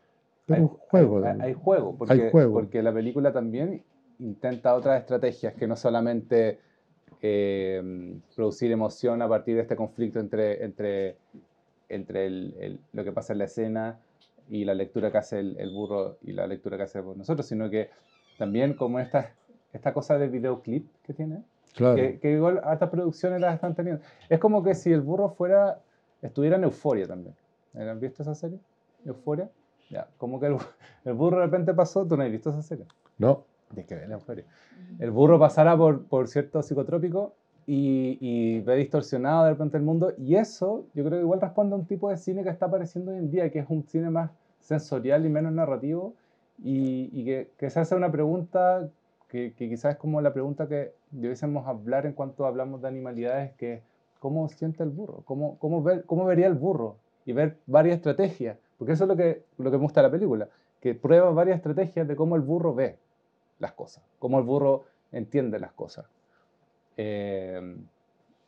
[0.46, 1.24] Pero hay, juego.
[1.40, 2.54] Hay, juego, porque, hay juego.
[2.54, 3.82] Porque la película también
[4.20, 6.60] intenta otras estrategias que no solamente
[7.22, 11.16] eh, producir emoción a partir de este conflicto entre, entre,
[11.88, 14.00] entre lo que pasa en la escena
[14.50, 17.90] y la lectura que hace el, burro y la lectura que hace nosotros, sino que
[18.38, 19.34] también como esta,
[19.74, 21.44] esta cosa de videoclip que tiene,
[21.76, 24.02] que, igual estas producciones las están teniendo.
[24.28, 25.80] Es como que si el burro fuera,
[26.22, 27.36] estuviera en Euforia también.
[27.76, 28.60] ¿Han visto esa serie?
[29.06, 29.50] Euforia.
[29.90, 32.86] Ya, como que el, burro de repente pasó, ¿tú no has visto esa serie?
[33.18, 33.46] No.
[33.70, 34.46] Tienes que ver Euforia.
[34.98, 37.36] El burro pasará por, por cierto psicotrópico
[37.72, 40.12] y, y, ve distorsionado de repente el mundo.
[40.18, 43.12] Y eso, yo creo que igual responde a un tipo de cine que está apareciendo
[43.12, 46.16] hoy en día, que es un cine más sensorial y menos narrativo,
[46.64, 48.90] y, y que, que, se hace una pregunta
[49.28, 53.84] que, quizás es como la pregunta que debiésemos hablar en cuanto hablamos de animalidades, que
[54.20, 55.22] ¿cómo siente el burro?
[55.26, 56.96] ¿Cómo, cómo, ver, cómo vería el burro?
[57.28, 60.12] Y ver varias estrategias, porque eso es lo que, lo que me gusta de la
[60.12, 60.50] película,
[60.82, 62.98] que prueba varias estrategias de cómo el burro ve
[63.60, 66.08] las cosas, cómo el burro entiende las cosas.
[67.02, 67.78] Eh,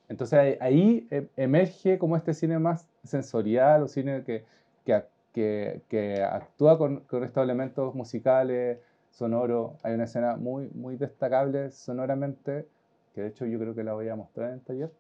[0.10, 4.44] entonces ahí e, emerge como este cine más sensorial o cine que,
[4.84, 8.80] que, que, actúa con, con, estos elementos musicales,
[9.12, 9.72] sonoros.
[9.84, 12.68] Hay una escena muy, muy destacable sonoramente,
[13.16, 14.92] que de hecho yo creo que la voy a mostrar en el taller,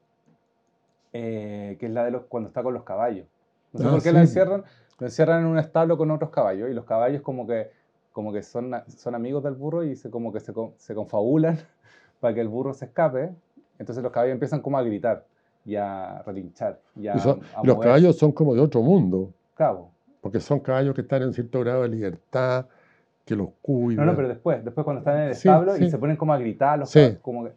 [1.12, 3.28] eh, que es la de los, cuando está con los caballos.
[3.74, 4.64] No sé ah, por qué la encierran,
[4.98, 7.70] lo encierran en un establo con otros caballos y los caballos como que,
[8.14, 11.60] como que son, son amigos del burro y se, como que se, se confabulan
[12.22, 13.32] para que el burro se escape.
[13.78, 15.26] Entonces los caballos empiezan como a gritar
[15.66, 16.80] y a relinchar.
[16.96, 17.08] Y
[17.64, 19.34] los caballos son como de otro mundo.
[19.56, 19.92] Cabo.
[20.22, 22.68] Porque son caballos que están en cierto grado de libertad,
[23.26, 24.06] que los cuidan.
[24.06, 26.38] No, no, pero después, después cuando están en el establo y se ponen como a
[26.38, 27.50] gritar, los caballos, como,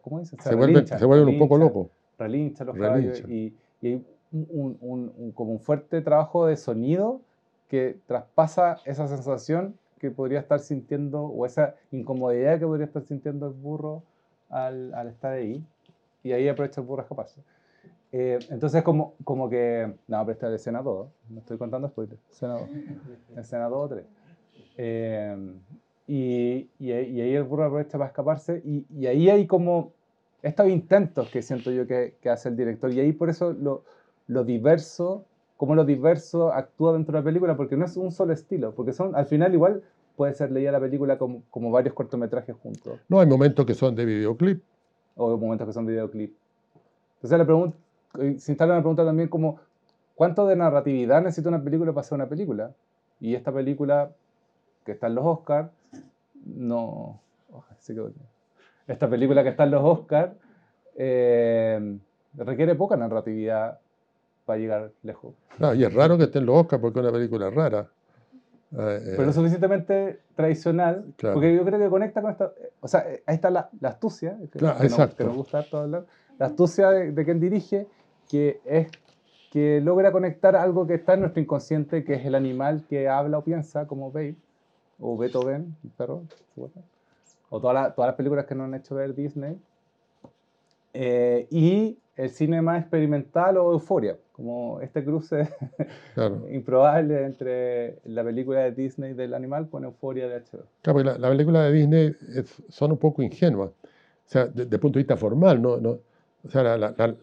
[0.00, 0.40] ¿cómo dicen?
[0.40, 1.88] Se, vuelven, se vuelven un poco locos.
[2.18, 7.20] Relinchan los caballos y, y hay un, un, como un fuerte trabajo de sonido
[7.68, 13.46] que traspasa esa sensación que podría estar sintiendo o esa incomodidad que podría estar sintiendo
[13.46, 14.02] el burro
[14.48, 15.62] al, al estar ahí.
[16.24, 17.42] Y ahí aprovecha el burro a escaparse.
[18.12, 19.92] Eh, entonces, como, como que.
[20.08, 21.08] No, pero esta es escena 2.
[21.28, 22.20] No estoy contando spoilers.
[22.30, 22.68] Escena 2.
[23.36, 24.04] Escena 2 o 3.
[24.78, 25.54] Eh,
[26.08, 28.62] y, y, ahí el burro aprovecha para escaparse.
[28.64, 29.92] Y, y, ahí hay como
[30.42, 32.92] estos intentos que siento yo que, que hace el director.
[32.92, 33.84] Y ahí por eso lo,
[34.26, 35.24] lo diverso,
[35.60, 38.74] como lo diverso actúa dentro de la película, porque no es un solo estilo.
[38.74, 39.82] Porque son, al final, igual
[40.16, 42.98] puede ser leída la película como, como varios cortometrajes juntos.
[43.10, 44.62] No, hay momentos que son de videoclip.
[45.16, 46.34] O momentos que son de videoclip.
[47.16, 47.76] Entonces la pregunta
[48.38, 49.60] se instala una pregunta también como,
[50.14, 52.70] ¿cuánto de narratividad necesita una película para ser una película?
[53.20, 54.12] Y esta película,
[54.86, 55.68] que está en los Oscars,
[56.42, 57.20] no...
[57.52, 57.64] Oh,
[58.86, 60.32] esta película que está en los Oscars
[60.96, 61.98] eh,
[62.32, 63.78] requiere poca narratividad
[64.50, 65.32] para llegar lejos.
[65.76, 67.88] y es raro que esté en los Oscars porque es una película rara.
[68.72, 72.52] Eh, Pero lo suficientemente tradicional, porque yo creo que conecta con esta...
[72.80, 76.04] O sea, ahí está la, astucia, que, nos, gusta hablar,
[76.36, 77.86] la astucia de, de quien dirige
[78.28, 78.88] que es
[79.52, 83.38] que logra conectar algo que está en nuestro inconsciente, que es el animal que habla
[83.38, 84.36] o piensa, como Babe,
[84.98, 86.22] o Beethoven, el perro,
[87.50, 89.60] o todas las películas que nos han hecho ver Disney,
[90.92, 95.48] eh, y el cine más experimental o euforia, como este cruce
[96.50, 100.64] improbable entre la película de Disney del animal con euforia de HBO.
[100.82, 102.12] Claro, la, la película de Disney
[102.68, 103.74] son un poco ingenuas, o
[104.26, 105.98] sea, desde el punto de vista formal, no, no,
[106.46, 106.74] o sea,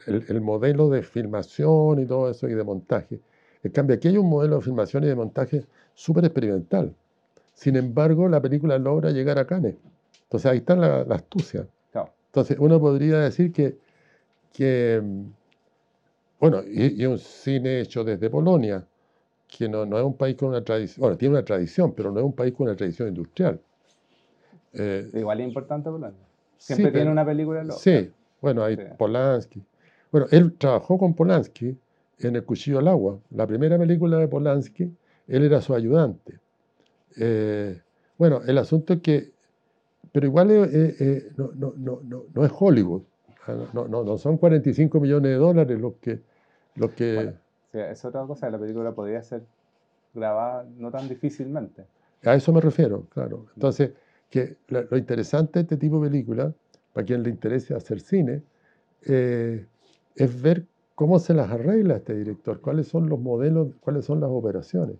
[0.05, 3.19] el, modelo de filmación y todo eso y de montaje.
[3.63, 6.93] En cambio, aquí hay un modelo de filmación y de montaje súper experimental.
[7.53, 9.75] Sin embargo, la película logra llegar a Cannes.
[10.23, 11.67] Entonces ahí está la, astucia.
[12.27, 13.77] Entonces uno podría decir que,
[14.57, 14.99] que
[16.39, 18.85] bueno, y, un cine hecho desde Polonia,
[19.47, 22.19] que no, no, es un país con una tradición, bueno, tiene una tradición, pero no
[22.19, 23.59] es un país con una tradición industrial.
[24.73, 26.19] Eh, Igual es importante Polonia.
[26.57, 27.63] Siempre tiene una película.
[27.71, 29.63] Sí, bueno, hay Polanski.
[30.11, 31.77] Bueno, él trabajó con Polanski
[32.19, 33.19] en El Cuchillo al Agua.
[33.31, 34.91] La primera película de Polanski,
[35.27, 36.39] él era su ayudante.
[37.15, 37.79] Eh,
[38.17, 39.31] bueno, el asunto es que,
[40.11, 40.47] pero igual
[41.35, 43.03] no, no, no, no, es Hollywood.
[43.73, 46.21] No, no, no, son 45 millones de dólares los que...
[46.75, 47.33] Lo que
[47.73, 49.43] es otra cosa, la película podría ser
[50.13, 51.85] grabada no tan difícilmente.
[52.23, 53.45] A eso me refiero, claro.
[53.55, 53.91] Entonces,
[54.29, 56.53] que lo interesante de este tipo de película,
[56.93, 58.43] para quien le interese hacer cine,
[59.05, 59.65] eh,
[60.15, 64.29] es ver cómo se las arregla este director, cuáles son los modelos, cuáles son las
[64.29, 64.97] operaciones.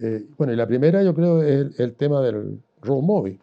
[0.00, 3.38] Eh, bueno, y la primera yo creo es el, tema del road movie,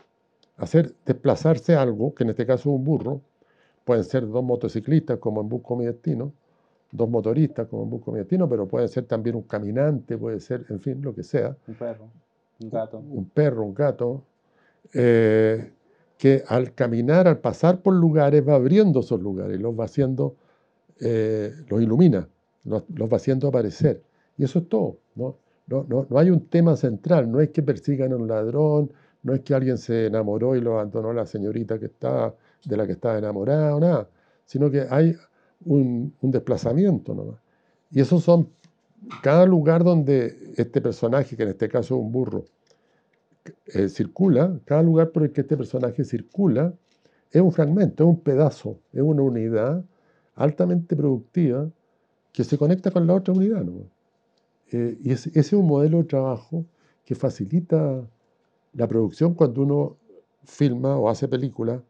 [0.58, 3.22] hacer desplazarse algo, que en este caso es un burro,
[3.90, 6.32] pueden ser dos motociclistas como en Busco mi destino,
[6.92, 10.64] dos motoristas como en Busco mi destino, pero puede ser también un caminante, puede ser,
[10.70, 11.58] en fin, lo que sea.
[11.68, 12.08] Un perro,
[12.60, 13.00] un gato.
[13.00, 14.22] Un perro, un gato.
[14.94, 15.72] Eh,
[16.20, 20.36] que al caminar, al pasar por lugares, va abriendo esos lugares, los va haciendo,
[21.00, 22.30] eh, los ilumina,
[22.66, 24.04] los, va haciendo aparecer.
[24.38, 24.98] Y eso es todo.
[25.16, 25.36] ¿no?
[25.66, 29.34] No, no, no hay un tema central, no es que persigan a un ladrón, no
[29.34, 32.94] es que alguien se enamoró y lo abandonó la señorita que está, de la que
[32.94, 34.10] estaba enamorado, nada,
[34.46, 35.16] sino que hay
[35.66, 37.38] un, un desplazamiento.
[37.92, 38.50] Y esos son
[39.22, 42.46] cada lugar donde este personaje, que en este caso es un burro,
[43.68, 46.74] eh, circula, cada lugar por el que este personaje circula,
[47.32, 49.84] es un fragmento, es un pedazo, es una unidad
[50.36, 51.70] altamente productiva
[52.32, 53.66] que se conecta con la otra unidad.
[54.72, 56.66] Eh, y ese, es un modelo de trabajo
[57.06, 58.08] que facilita
[58.74, 59.98] la producción cuando uno
[60.44, 61.82] filma o hace películas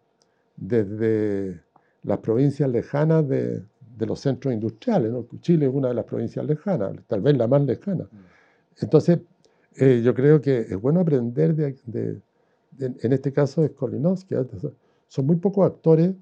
[0.60, 1.62] desde
[2.04, 3.64] las provincias lejanas de,
[4.00, 5.12] los centros industriales.
[5.42, 8.06] Chile es una de las provincias lejanas, tal vez la más lejana.
[8.06, 8.18] Mm.
[8.82, 9.20] Entonces,
[9.76, 12.22] eh, yo creo que es bueno aprender de,
[12.80, 14.36] en este caso de Skolinowski.
[14.36, 14.46] ¿eh?
[15.08, 16.14] Son muy pocos actores.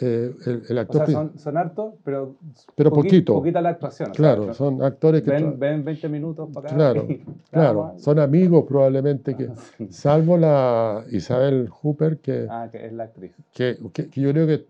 [0.00, 0.32] Eh,
[0.68, 2.36] el, actor o sea, son, son, hartos, pero,
[2.76, 3.34] pero poquito.
[3.34, 4.12] Poquita la actuación.
[4.12, 5.30] Claro, son actores que...
[5.30, 6.76] Ven, ven 20 minutos para acá.
[6.76, 7.08] Claro,
[7.50, 7.94] claro.
[7.98, 9.50] Son amigos probablemente que...
[9.90, 12.46] Salvo la Isabel Hooper, que...
[12.48, 13.32] Ah, que es la actriz.
[13.52, 14.66] Que, que, yo creo que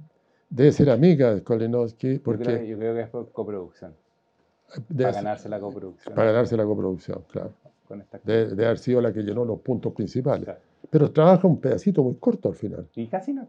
[0.48, 2.18] debe ser amiga de Skolinowski.
[2.18, 3.92] Porque, yo, creo, yo creo que es por coproducción.
[4.96, 6.14] para ganarse la coproducción.
[6.14, 7.52] Para ganarse la coproducción, claro
[8.24, 10.48] de, haber sido la que llenó los puntos principales.
[10.88, 12.86] Pero trabaja un pedacito muy corto al final.
[12.94, 13.46] Y casi no,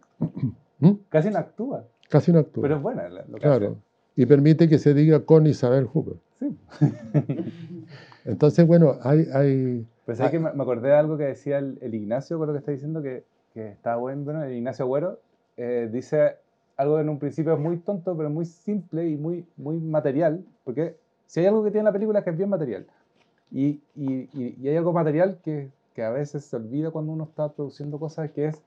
[0.82, 0.91] ¿Mm?
[1.10, 1.86] casi no actúa.
[2.10, 2.63] Casi no actúa.
[2.63, 3.78] Pero es buena lo que Claro.
[4.15, 6.15] Y permite que se diga con Isabel Hooper.
[6.39, 6.58] Sí.
[8.26, 9.26] Entonces, bueno, hay...
[9.34, 12.72] hay pues que me acordé de algo que decía el, Ignacio, con lo que está
[12.72, 14.44] diciendo, que, que está bueno.
[14.44, 15.20] El Ignacio Agüero
[15.56, 16.36] eh, dice
[16.76, 20.44] algo en un principio es muy tonto, pero muy simple y muy, muy material.
[20.63, 22.88] Porque si hay algo que tiene la película es que es bien material.
[23.52, 27.50] Y, y, y, hay algo material que, que, a veces se olvida cuando uno está
[27.50, 28.63] produciendo cosas, que es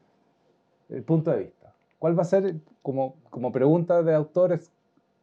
[0.90, 1.63] el punto de vista.
[2.04, 4.70] ¿Cuál va a ser, como, como pregunta de autores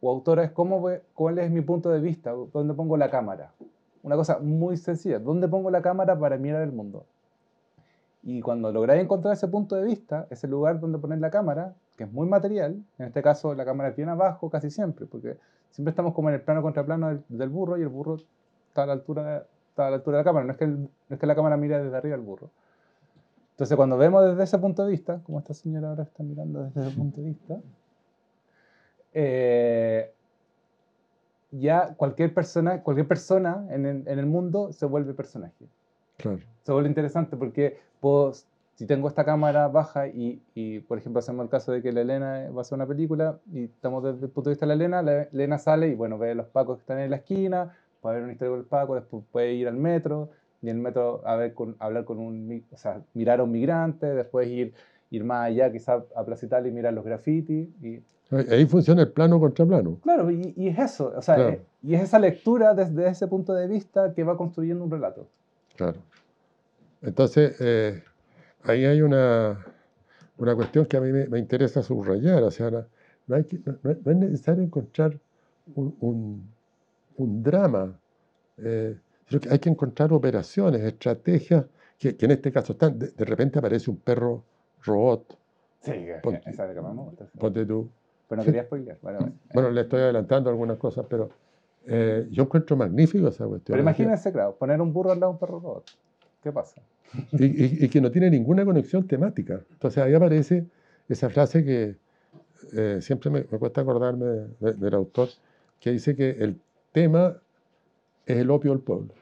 [0.00, 2.32] o autoras, ¿cómo, cuál es mi punto de vista?
[2.32, 3.52] ¿Dónde pongo la cámara?
[4.02, 7.06] Una cosa muy sencilla, ¿dónde pongo la cámara para mirar el mundo?
[8.24, 12.02] Y cuando lográis encontrar ese punto de vista, ese lugar donde poner la cámara, que
[12.02, 15.38] es muy material, en este caso la cámara viene abajo casi siempre, porque
[15.70, 18.16] siempre estamos como en el plano contra plano del, burro y el burro
[18.66, 20.88] está a la altura está a la altura de la cámara, no es que, no
[21.10, 22.50] es que la cámara mire desde arriba al burro.
[23.62, 26.80] Entonces, cuando vemos desde ese punto de vista, como esta señora ahora está mirando desde
[26.80, 27.60] ese punto de vista,
[29.14, 30.12] eh,
[31.52, 35.64] ya cualquier persona, cualquier persona en el, en el, mundo se vuelve personaje.
[36.16, 36.40] Claro.
[36.64, 37.78] Se vuelve interesante porque
[38.74, 42.00] si tengo esta cámara baja y, y, por ejemplo, hacemos el caso de que la
[42.00, 44.74] Elena va a hacer una película y estamos desde el punto de vista de la
[44.74, 47.76] Elena, la Elena sale y bueno, ve a los pacos que están en la esquina,
[48.00, 50.30] puede haber una historia con el Paco, después puede ir al metro,
[50.62, 54.06] y el metro a ver con, hablar con un, o sea, mirar a un migrante,
[54.06, 54.72] después ir,
[55.10, 57.68] ir más allá, quizás a Plaza Italia y mirar los grafitis.
[57.82, 58.02] Y...
[58.50, 59.98] Ahí funciona el plano contra plano.
[60.02, 63.66] Claro, y, y es eso, o sea, y es esa lectura desde ese punto de
[63.66, 65.26] vista que va construyendo un relato.
[65.76, 65.98] Claro.
[67.02, 68.02] Entonces, eh,
[68.62, 69.66] ahí hay una,
[70.38, 73.44] una cuestión que a mí me, interesa subrayar, o sea, no, hay
[73.82, 75.18] no, es necesario encontrar
[75.74, 76.46] un
[77.16, 77.98] un drama.
[78.58, 78.96] Eh,
[79.40, 81.64] que hay que encontrar operaciones, estrategias,
[81.98, 82.98] que, en este caso están.
[82.98, 84.42] De, repente aparece un perro
[84.82, 85.38] robot.
[85.80, 85.92] Sí,
[86.46, 87.26] esa de que me gusta.
[87.38, 87.90] Ponte tú.
[88.28, 88.98] Pero no quería spoiler.
[89.52, 91.30] Bueno, le estoy adelantando algunas cosas, pero
[91.86, 93.74] eh, yo encuentro magnífico esa cuestión.
[93.74, 95.84] Pero imagínense, claro, poner un burro al lado de un perro robot.
[96.42, 96.80] ¿Qué pasa?
[97.32, 99.60] Y, que no tiene ninguna conexión temática.
[99.70, 100.66] Entonces ahí aparece
[101.08, 101.96] esa frase que
[102.72, 105.28] eh, siempre me, cuesta acordarme del autor,
[105.78, 106.58] que dice que el
[106.92, 107.36] tema
[108.24, 109.14] es el opio del pueblo.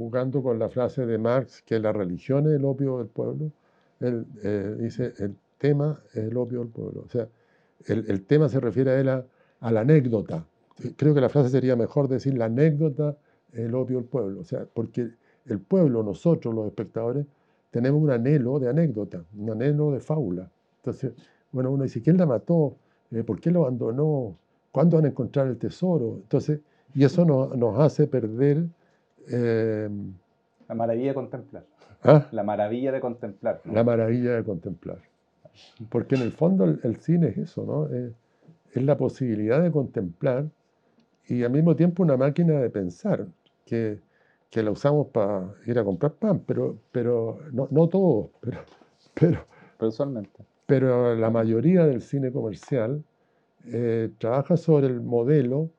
[0.00, 3.52] Jugando con la frase de Marx que la religión es el opio del pueblo,
[4.00, 7.02] él eh, dice el tema es el opio del pueblo.
[7.04, 7.28] O sea,
[7.84, 9.26] el, tema se refiere a él a,
[9.70, 10.46] la anécdota.
[10.96, 13.18] Creo que la frase sería mejor decir la anécdota
[13.52, 14.40] es el opio del pueblo.
[14.40, 15.10] O sea, porque
[15.44, 17.26] el pueblo, nosotros los espectadores,
[17.70, 20.50] tenemos un anhelo de anécdota, un anhelo de fábula.
[20.78, 21.12] Entonces,
[21.52, 22.74] bueno, uno dice, ¿quién la mató?
[23.10, 24.34] Eh, ¿Por qué lo abandonó?
[24.72, 26.20] ¿Cuándo van a encontrar el tesoro?
[26.22, 26.60] Entonces,
[26.94, 28.66] y eso nos hace perder...
[29.28, 29.88] Eh,
[30.68, 31.64] la maravilla de contemplar.
[32.04, 32.28] ¿Ah?
[32.30, 33.60] La maravilla de contemplar.
[33.64, 34.98] La maravilla de contemplar.
[35.88, 37.94] Porque en el fondo el, cine es eso, ¿no?
[37.94, 38.14] Es,
[38.74, 40.46] la posibilidad de contemplar
[41.26, 43.26] y al mismo tiempo una máquina de pensar,
[43.66, 43.98] que,
[44.48, 48.60] que la usamos para ir a comprar pan, pero, pero no, no todos, pero,
[49.14, 50.44] pero, usualmente.
[50.66, 53.02] Pero la mayoría del cine comercial
[53.66, 55.70] eh, trabaja sobre el modelo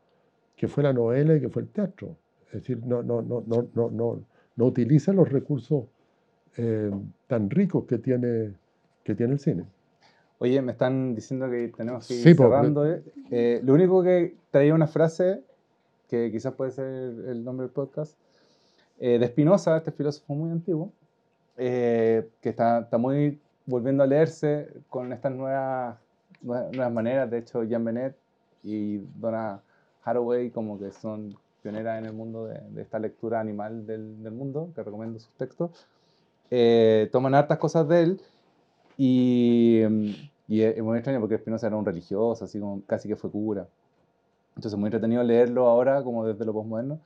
[0.58, 2.18] que fue la novela y que fue el teatro.
[2.52, 4.26] Es decir, no, no, no, no, no, no,
[4.58, 5.86] no utiliza los recursos
[6.58, 6.92] eh,
[7.28, 8.54] tan ricos que tiene,
[9.04, 9.66] que tiene el cine.
[10.40, 12.86] Oye, me están diciendo que tenemos que ir cerrando.
[12.86, 13.04] Eh.
[13.30, 15.42] Eh, lo único que traía una frase,
[16.10, 18.18] que quizás puede ser el nombre del podcast,
[19.00, 20.92] de Spinoza, este filósofo muy antiguo,
[21.56, 25.98] que está, está, muy volviendo a leerse con estas nuevas,
[26.44, 27.32] nuevas maneras.
[27.32, 28.16] De hecho, Jean Benet
[28.62, 29.60] y Donna
[30.04, 34.72] Haraway como que son pioneras en el mundo de, esta lectura animal del, del, mundo,
[34.76, 35.72] que recomiendo sus textos.
[36.50, 38.22] Eh, toman hartas cosas de él
[38.98, 39.82] y,
[40.48, 43.68] y es, muy extraño porque Spinoza era un religioso, así como casi que fue cura.
[44.52, 47.00] Entonces es muy entretenido leerlo ahora como desde lo postmoderno.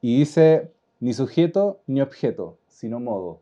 [0.00, 3.40] Y dice, ni sujeto ni objeto, sino modo.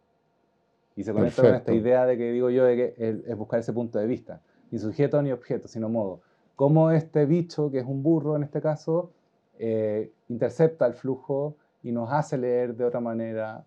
[0.94, 2.94] Y se conecta con esta idea de que digo yo, de que
[3.26, 4.40] es, buscar ese punto de vista.
[4.70, 6.20] Ni sujeto ni objeto, sino modo.
[6.56, 9.10] Cómo este bicho, que es un burro en este caso,
[9.58, 13.64] eh, intercepta el flujo y nos hace leer de otra manera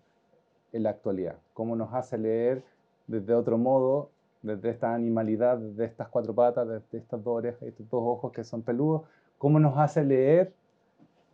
[0.72, 2.64] en la actualidad, cómo nos hace leer
[3.06, 4.10] desde otro modo,
[4.42, 8.42] desde esta animalidad, desde estas cuatro patas, desde estas dos orejas, estos dos ojos que
[8.42, 9.02] son peludos,
[9.38, 10.52] cómo nos hace leer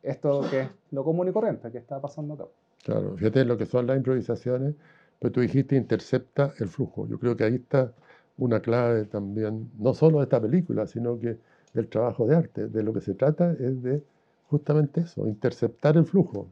[0.02, 2.44] esto que es lo común y corriente que está pasando acá.
[2.84, 4.74] Claro, fíjate lo que son las improvisaciones,
[5.18, 7.06] pues tú dijiste intercepta el flujo.
[7.06, 7.92] Yo creo que ahí está
[8.36, 11.38] una clave también, no solo de esta película, sino que
[11.72, 12.68] del trabajo de arte.
[12.68, 14.02] De lo que se trata es de
[14.50, 16.48] justamente eso, interceptar el flujo,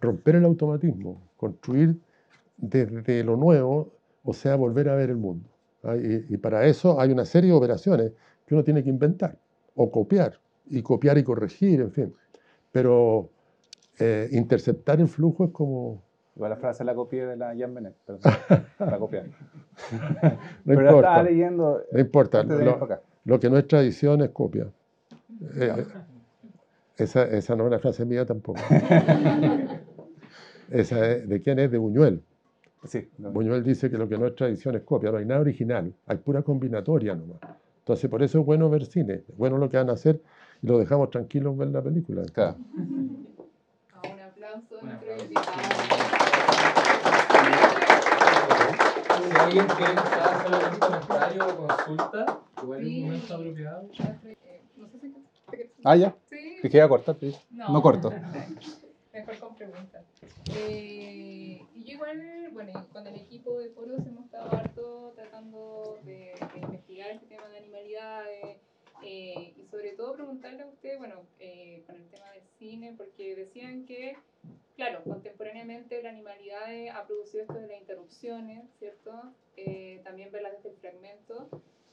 [0.00, 1.98] romper el automatismo, construir
[2.56, 5.48] desde lo nuevo, o sea, volver a ver el mundo.
[5.82, 5.96] ¿ah?
[5.96, 8.12] Y, para eso hay una serie de operaciones
[8.46, 9.36] que uno tiene que inventar
[9.74, 12.14] o copiar, y copiar y corregir, en fin.
[12.70, 13.28] Pero
[13.98, 16.02] eh, interceptar el flujo es como...
[16.36, 18.32] Igual la frase la copié de la Jan Benet, perdón,
[18.78, 19.26] la copiar.
[19.26, 21.82] no Pero importa, estaba leyendo...
[21.90, 22.44] No importa,
[23.24, 24.68] lo, que no es tradición es copia.
[25.56, 25.84] Eh,
[26.96, 28.60] esa, esa no es una frase mía tampoco.
[30.70, 31.70] esa ¿De quién es?
[31.70, 32.22] De Buñuel.
[33.18, 36.18] Buñuel dice que lo que no es tradición es copia, no hay nada original, hay
[36.18, 37.38] pura combinatoria nomás.
[37.78, 40.20] Entonces, por eso es bueno ver cine, es bueno lo que van a hacer
[40.62, 42.22] y lo dejamos tranquilos ver la película.
[42.32, 42.56] Claro.
[42.76, 44.76] Un aplauso.
[49.20, 53.88] Si alguien quiere hacer algún comentario o consulta, igual es un momento apropiado.
[55.84, 56.16] Ah, ya.
[56.30, 56.56] Sí.
[56.62, 57.16] Dije, a cortar,
[57.50, 58.10] no, no corto.
[59.12, 60.04] Mejor con preguntas.
[60.56, 66.34] Eh, y yo igual, bueno, con el equipo de foros hemos estado harto tratando de,
[66.56, 68.56] investigar este tema de animalidades
[69.04, 73.36] eh, y sobre todo preguntarle a usted, bueno, eh, con el tema del cine, porque
[73.36, 74.16] decían que,
[74.74, 79.12] claro, contemporáneamente la animalidad ha producido esto de las interrupciones, ¿cierto?
[80.02, 81.48] también verlas desde el fragmento.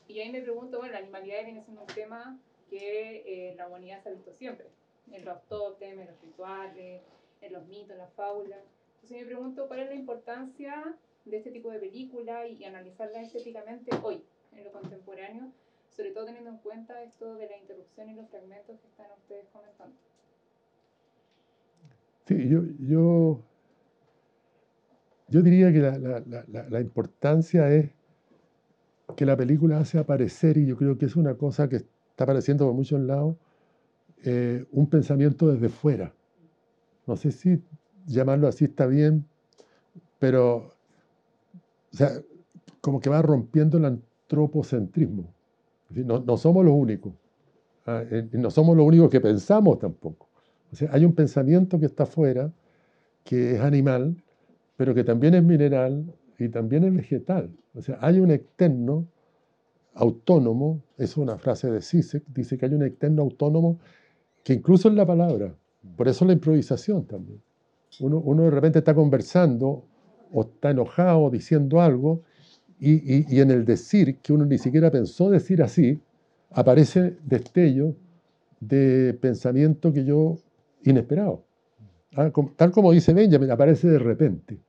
[0.07, 2.39] Y ahí me pregunto, bueno, la animalidad viene siendo un tema
[2.71, 4.67] que la humanidad se ha visto siempre,
[5.11, 7.01] en los tótems, en los rituales,
[7.41, 8.59] en los mitos, en las fábulas.
[8.95, 10.95] Entonces me pregunto cuál es la importancia
[11.25, 14.23] de este tipo de película y, analizarla estéticamente hoy,
[14.55, 15.51] en lo contemporáneo,
[15.89, 19.45] sobre todo teniendo en cuenta esto de la interrupción y los fragmentos que están ustedes
[19.51, 19.95] comentando.
[22.25, 23.41] Sí, yo, yo,
[25.27, 27.89] yo diría que la, la, la, importancia es
[29.17, 31.83] que la película hace aparecer, y yo creo que es una cosa que
[32.21, 33.35] está apareciendo por muchos lados,
[34.23, 36.13] eh, un pensamiento desde fuera
[37.11, 37.61] no sé si
[38.05, 39.25] llamarlo así está bien,
[40.19, 40.73] pero,
[41.91, 42.09] o sea,
[42.79, 45.33] como que va rompiendo el antropocentrismo.
[45.89, 47.13] No, no somos los únicos.
[47.85, 50.29] Ah, eh, no somos los únicos que pensamos tampoco.
[50.71, 52.51] O sea, hay un pensamiento que está afuera,
[53.23, 54.15] que es animal,
[54.77, 56.05] pero que también es mineral
[56.39, 57.51] y también es vegetal.
[57.73, 59.05] O sea, hay un externo
[59.93, 63.79] autónomo, es una frase de Zizek, dice que hay un externo autónomo
[64.43, 65.55] que incluso en la palabra,
[65.95, 67.41] por eso la improvisación también.
[67.99, 69.83] Uno, de repente está conversando
[70.31, 72.23] o está enojado diciendo algo
[72.79, 76.01] y, en el decir, que uno ni siquiera pensó decir así,
[76.49, 77.95] aparece destello
[78.59, 80.37] de pensamiento que yo
[80.83, 81.43] inesperado.
[82.15, 84.59] Ah, tal como dice Benjamin, aparece de repente.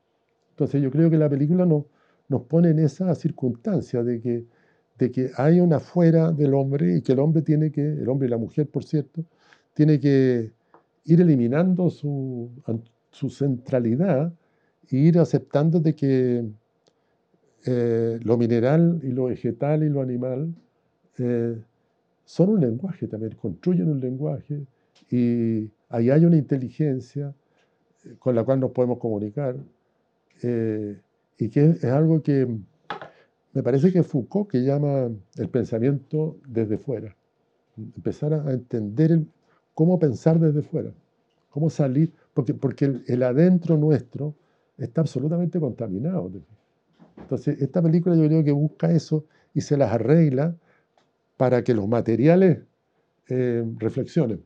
[0.50, 1.86] Entonces yo creo que la película no,
[2.28, 4.44] nos pone en esa circunstancia de que,
[4.98, 8.28] de que hay una fuera del hombre y que el hombre tiene que, el hombre
[8.28, 9.24] y la mujer por cierto,
[9.74, 10.52] tiene que
[11.04, 12.50] ir eliminando su,
[13.10, 14.32] su centralidad
[14.90, 16.44] ir aceptando de que
[17.64, 20.52] eh, lo mineral y lo vegetal y lo animal
[21.18, 21.56] eh,
[22.24, 24.66] son un lenguaje también, construyen un lenguaje
[25.10, 27.34] y ahí hay una inteligencia
[28.04, 29.56] eh, con la cual nos podemos comunicar
[31.38, 32.48] y que es, algo que
[33.52, 37.14] me parece que Foucault que llama el pensamiento desde fuera,
[37.76, 39.20] empezar a entender
[39.74, 40.92] cómo pensar desde fuera,
[41.50, 44.34] cómo salir, porque, porque el, adentro nuestro
[44.78, 46.30] está absolutamente contaminado.
[47.18, 49.24] Entonces, esta película yo creo que busca eso
[49.54, 50.56] y se las arregla
[51.36, 52.60] para que los materiales
[53.28, 54.42] eh, reflexionen.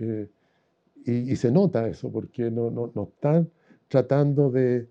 [0.00, 0.28] Eh,
[1.06, 3.50] y, se nota eso, porque no, no, no, están
[3.88, 4.88] tratando de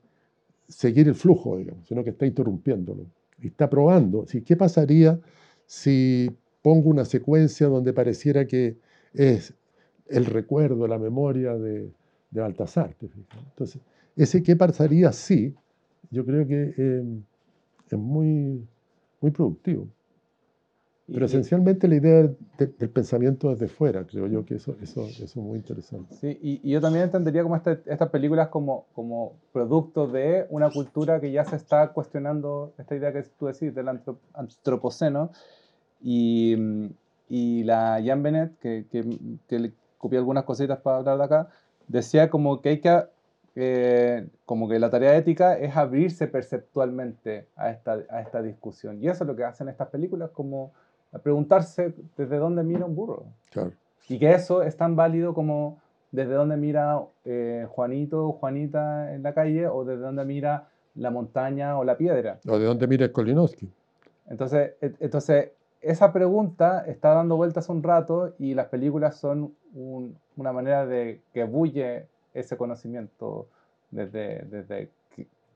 [0.73, 3.05] seguir el flujo, digamos, sino que está interrumpiéndolo.
[3.39, 4.25] Y está probando.
[4.45, 5.19] ¿Qué pasaría
[5.65, 8.77] si pongo una secuencia donde pareciera que
[9.13, 9.53] es
[10.07, 11.91] el recuerdo, la memoria de,
[12.31, 12.95] Baltasar?
[13.01, 13.81] Entonces,
[14.15, 15.53] ese qué pasaría si
[16.09, 17.23] yo creo que em,
[17.89, 18.67] es muy,
[19.21, 19.87] muy productivo.
[21.05, 25.35] Pero esencialmente la idea del pensamiento desde fuera, creo yo que eso, eso, eso es
[25.35, 26.15] muy interesante.
[26.15, 31.19] Sí, y, yo también entendería como este, estas películas como, como producto de una cultura
[31.19, 33.89] que ya se está cuestionando esta idea que tú decís del
[34.33, 35.31] antropoceno.
[36.01, 36.55] Y,
[37.27, 41.49] y la Jan Bennett, que, que, que le copié algunas cositas para hablar de acá,
[41.87, 43.03] decía como que hay que
[44.45, 49.01] como que la tarea ética es abrirse perceptualmente a esta, a esta discusión.
[49.01, 50.73] Y eso es lo que hacen estas películas, como
[51.19, 53.25] preguntarse desde dónde mira un burro.
[54.09, 55.79] Y que eso es tan válido como
[56.11, 61.09] desde dónde mira eh, Juanito o Juanita en la calle o desde dónde mira la
[61.09, 62.39] montaña o la piedra.
[62.47, 63.71] O de dónde mira Kolinowski.
[64.27, 65.51] Entonces, e, entonces,
[65.81, 71.43] esa pregunta está dando vueltas un rato y las películas son una manera de que
[71.43, 73.47] bulle ese conocimiento
[73.91, 74.89] desde, desde,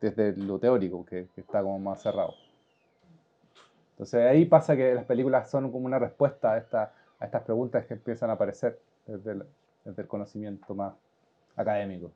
[0.01, 2.33] desde lo teórico, que, está como más cerrado.
[3.97, 7.83] Entonces ahí pasa que las películas son como una respuesta a, esta, a estas preguntas
[7.87, 9.43] que empiezan a aparecer desde
[9.85, 10.93] el, conocimiento más
[11.55, 12.11] académico.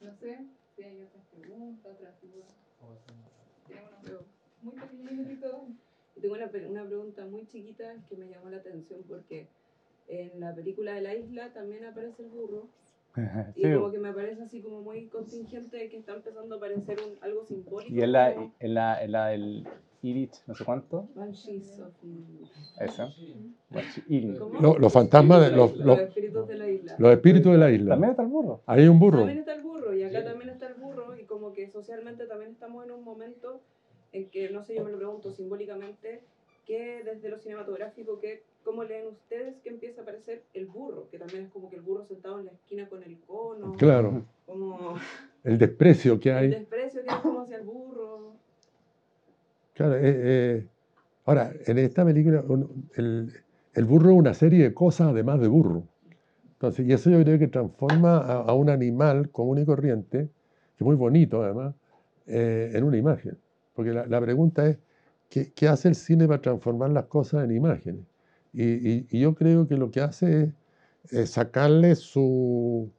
[0.00, 0.40] No sé
[0.74, 2.48] si hay otras preguntas, otras dudas.
[3.68, 4.24] Tengo
[4.62, 4.74] muy
[6.16, 9.46] y tengo una, una pregunta muy chiquita que me llamó la atención porque
[10.08, 12.66] en la película de la isla también aparece el burro.
[13.56, 17.18] Y como que me parece así como muy contingente que está empezando a aparecer un,
[17.22, 17.92] algo simbólico.
[17.92, 19.66] Y en la, en la, en la del
[20.02, 21.08] Irit, no sé cuánto.
[22.78, 23.12] Esa.
[24.48, 26.94] los fantasmas de los, los, espíritus de la isla.
[26.98, 27.90] Los espíritus de la isla.
[27.90, 28.60] También está el burro.
[28.66, 29.18] Ahí hay un burro.
[29.18, 32.52] También está el burro y acá también está el burro y como que socialmente también
[32.52, 33.60] estamos en un momento
[34.12, 36.22] en que, no sé, yo me lo pregunto simbólicamente,
[36.70, 41.08] que desde lo cinematográfico, que ¿Cómo leen ustedes que empieza a aparecer el burro?
[41.10, 43.74] Que también es como que el burro sentado en la esquina con el cono.
[43.76, 44.22] Claro.
[44.46, 44.96] Como...
[45.42, 46.44] El desprecio que hay.
[46.46, 48.34] El desprecio que hay como hacia el burro.
[49.72, 50.66] Claro, eh, eh,
[51.24, 52.44] ahora, en esta película,
[52.96, 53.32] el,
[53.72, 55.84] el, burro es una serie de cosas además de burro.
[56.52, 60.28] Entonces, y eso yo creo que transforma a, un animal común y corriente,
[60.76, 61.74] que es muy bonito además,
[62.26, 63.38] eh, en una imagen.
[63.74, 64.76] Porque la, la pregunta es,
[65.30, 68.04] ¿qué, ¿qué hace el cine para transformar las cosas en imágenes?
[68.52, 70.52] Y, yo creo que lo que hace
[71.10, 72.90] es, sacarle su,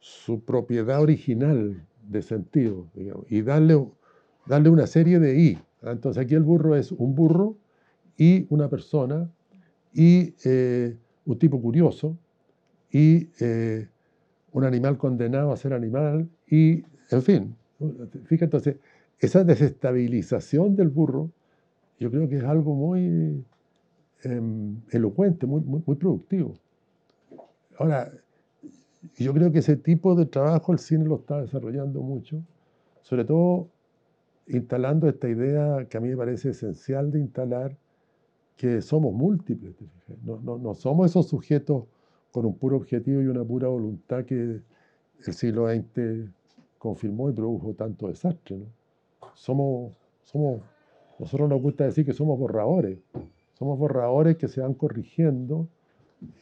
[0.00, 2.88] su, propiedad original de sentido
[3.28, 3.86] y darle,
[4.46, 5.58] darle una serie de I.
[5.82, 7.56] Entonces aquí el burro es un burro
[8.16, 9.30] y una persona
[9.92, 12.16] y eh, un tipo curioso
[12.90, 13.88] y eh,
[14.52, 17.56] un animal condenado a ser animal y, en fin,
[18.24, 18.76] fíjate, entonces,
[19.18, 21.30] esa desestabilización del burro
[21.98, 23.44] yo creo que es algo muy,
[24.24, 26.54] Em, elocuente, muy, muy, productivo.
[27.78, 28.10] Ahora,
[29.18, 32.42] yo creo que ese tipo de trabajo el cine lo está desarrollando mucho,
[33.02, 33.68] sobre todo
[34.46, 37.76] instalando esta idea que a mí me parece esencial de instalar,
[38.56, 39.74] que somos múltiples,
[40.24, 41.84] no, no, no, somos esos sujetos
[42.30, 44.62] con un puro objetivo y una pura voluntad que
[45.26, 46.30] el siglo XX
[46.78, 48.56] confirmó y produjo tanto desastre.
[48.56, 48.66] ¿no?
[49.34, 49.92] Somos,
[50.22, 50.62] somos,
[51.24, 52.98] nosotros nos gusta decir que somos borradores,
[53.58, 55.66] somos borradores que se van corrigiendo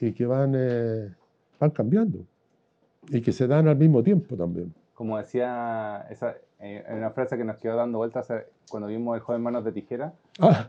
[0.01, 1.15] y que van, eh,
[1.61, 2.27] van cambiando
[3.09, 4.75] y que se dan al mismo tiempo también.
[4.95, 8.27] Como decía, esa, eh, una frase que nos quedó dando vueltas
[8.69, 10.69] cuando vimos El joven manos de tijera, ah.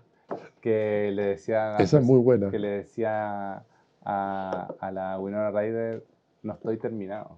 [0.62, 1.78] que le decía...
[1.78, 2.52] Esa es muy buena.
[2.52, 3.64] Que le decía
[4.04, 6.04] a, a la Winona Ryder,
[6.44, 7.32] no estoy terminado.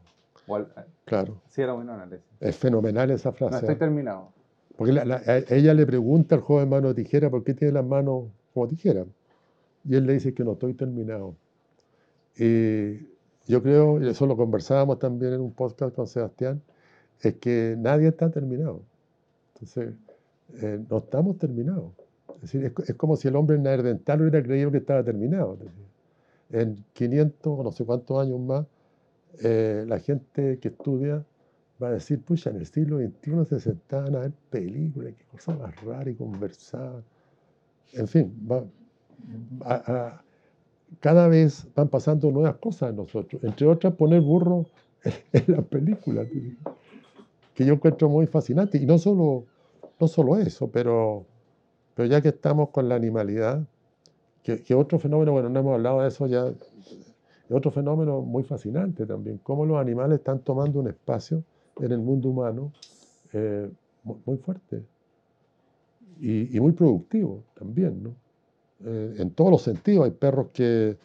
[1.05, 1.41] claro.
[1.47, 2.09] Sí, era Winona.
[2.41, 3.53] Es fenomenal esa frase.
[3.53, 4.34] No estoy terminado.
[4.77, 4.91] Porque
[5.49, 9.05] ella le pregunta al joven mano de tijera por qué tiene las manos como dijera.
[9.87, 11.35] Y él le dice que no estoy terminado.
[13.47, 16.61] yo creo, y eso lo conversábamos también en un podcast con Sebastián,
[17.21, 18.81] es que nadie está terminado.
[19.53, 19.93] Entonces,
[20.61, 21.91] eh, no estamos terminados.
[22.35, 25.57] Es decir, es, como si el hombre neandertal hubiera creído que estaba terminado.
[26.51, 28.65] en 500 o no sé cuántos años más,
[29.43, 31.25] eh, la gente que estudia
[31.81, 35.59] va a decir, pucha, en el siglo XXI se sentaban a ver películas, qué cosas
[35.59, 37.03] más raras y conversaban.
[37.93, 38.63] En fin, va,
[39.61, 40.21] a,
[40.99, 44.65] cada vez van pasando nuevas cosas en nosotros, entre otras poner burro
[45.33, 46.25] en, la película,
[47.53, 48.77] que yo encuentro muy fascinante.
[48.77, 49.45] Y no solo,
[49.99, 51.25] no solo eso, pero,
[51.93, 53.65] pero ya que estamos con la animalidad,
[54.43, 56.53] que, otro fenómeno, bueno, no hemos hablado de eso ya,
[57.49, 61.43] otro fenómeno muy fascinante también, cómo los animales están tomando un espacio
[61.79, 62.71] en el mundo humano
[63.33, 63.69] eh,
[64.03, 64.83] muy fuerte
[66.19, 68.15] y, y, muy productivo también, ¿no?
[68.85, 70.05] Eh, en todos los sentidos.
[70.05, 70.97] Hay perros que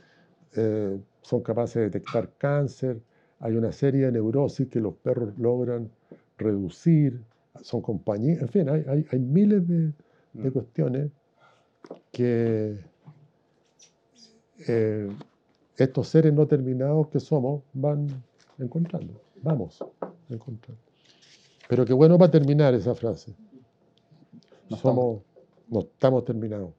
[0.55, 3.01] eh, son capaces de detectar cáncer,
[3.41, 5.91] hay una serie de neurosis que los perros logran
[6.37, 7.21] reducir,
[7.63, 9.93] son compañías, en fin, hay, hay, miles de,
[10.33, 10.53] de, mm.
[10.53, 11.11] cuestiones
[12.13, 12.79] que
[15.77, 18.07] estos seres no terminados que somos van
[18.59, 19.79] encontrando, vamos
[20.29, 20.83] encontrando.
[21.69, 23.35] Pero qué bueno para terminar esa frase.
[24.69, 25.23] No somos,
[25.69, 26.71] no estamos terminados.